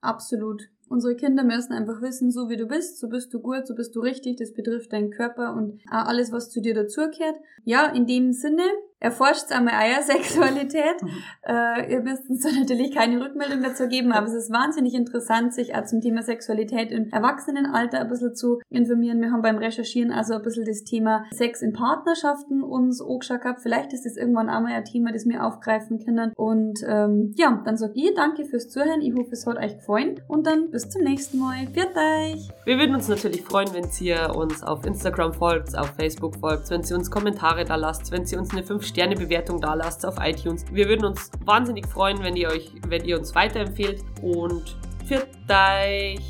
Absolut. 0.00 0.62
Unsere 0.88 1.16
Kinder 1.16 1.44
müssen 1.44 1.72
einfach 1.72 2.02
wissen, 2.02 2.30
so 2.30 2.48
wie 2.48 2.56
du 2.56 2.66
bist, 2.66 2.98
so 2.98 3.08
bist 3.08 3.32
du 3.32 3.40
gut, 3.40 3.66
so 3.66 3.74
bist 3.74 3.96
du 3.96 4.00
richtig, 4.00 4.36
das 4.36 4.52
betrifft 4.52 4.92
deinen 4.92 5.10
Körper 5.10 5.54
und 5.54 5.80
alles, 5.88 6.30
was 6.32 6.50
zu 6.50 6.60
dir 6.60 6.74
dazugehört. 6.74 7.36
Ja, 7.64 7.86
in 7.86 8.06
dem 8.06 8.32
Sinne, 8.32 8.62
erforscht 9.04 9.52
einmal 9.52 9.74
eure 9.90 10.02
Sexualität. 10.02 10.96
Äh, 11.46 11.92
ihr 11.92 12.00
müsst 12.00 12.30
uns 12.30 12.42
da 12.42 12.48
natürlich 12.58 12.94
keine 12.94 13.22
Rückmeldung 13.22 13.62
dazu 13.62 13.86
geben, 13.86 14.12
aber 14.12 14.26
es 14.26 14.32
ist 14.32 14.50
wahnsinnig 14.50 14.94
interessant, 14.94 15.52
sich 15.52 15.74
auch 15.74 15.84
zum 15.84 16.00
Thema 16.00 16.22
Sexualität 16.22 16.90
im 16.90 17.10
Erwachsenenalter 17.10 18.00
ein 18.00 18.08
bisschen 18.08 18.34
zu 18.34 18.60
informieren. 18.70 19.20
Wir 19.20 19.30
haben 19.30 19.42
beim 19.42 19.58
Recherchieren 19.58 20.10
also 20.10 20.34
ein 20.34 20.42
bisschen 20.42 20.64
das 20.64 20.84
Thema 20.84 21.24
Sex 21.32 21.60
in 21.60 21.74
Partnerschaften 21.74 22.62
uns 22.62 23.02
angeschaut 23.02 23.42
gehabt. 23.42 23.60
Vielleicht 23.60 23.92
ist 23.92 24.06
das 24.06 24.16
irgendwann 24.16 24.48
auch 24.48 24.60
mal 24.60 24.72
ein 24.72 24.84
Thema, 24.86 25.12
das 25.12 25.26
wir 25.26 25.44
aufgreifen 25.44 26.02
können. 26.02 26.32
Und 26.34 26.80
ähm, 26.86 27.34
ja, 27.36 27.60
dann 27.62 27.76
sag 27.76 27.90
ich 27.94 28.14
danke 28.14 28.46
fürs 28.46 28.70
Zuhören. 28.70 29.02
Ich 29.02 29.12
hoffe, 29.14 29.32
es 29.32 29.46
hat 29.46 29.58
euch 29.58 29.76
gefallen 29.76 30.22
und 30.28 30.46
dann 30.46 30.70
bis 30.70 30.88
zum 30.88 31.02
nächsten 31.02 31.38
Mal. 31.38 31.66
Viert 31.74 31.94
euch! 31.94 32.48
Wir 32.64 32.78
würden 32.78 32.94
uns 32.94 33.08
natürlich 33.08 33.42
freuen, 33.42 33.68
wenn 33.74 33.88
ihr 34.00 34.34
uns 34.34 34.62
auf 34.62 34.86
Instagram 34.86 35.34
folgt, 35.34 35.76
auf 35.76 35.92
Facebook 35.98 36.36
folgt, 36.36 36.70
wenn 36.70 36.82
ihr 36.82 36.96
uns 36.96 37.10
Kommentare 37.10 37.64
da 37.64 37.76
lasst, 37.76 38.10
wenn 38.10 38.24
ihr 38.24 38.38
uns 38.38 38.50
eine 38.52 38.62
5 38.62 38.93
Sterne-Bewertung 38.94 39.60
da 39.60 39.74
lasst 39.74 40.06
auf 40.06 40.14
iTunes. 40.20 40.64
Wir 40.70 40.88
würden 40.88 41.04
uns 41.06 41.28
wahnsinnig 41.44 41.84
freuen, 41.84 42.22
wenn 42.22 42.36
ihr 42.36 42.48
euch, 42.48 42.70
wenn 42.86 43.04
ihr 43.04 43.18
uns 43.18 43.34
weiterempfehlt 43.34 44.04
und 44.22 44.76
für 45.04 45.26
euch. 45.48 46.20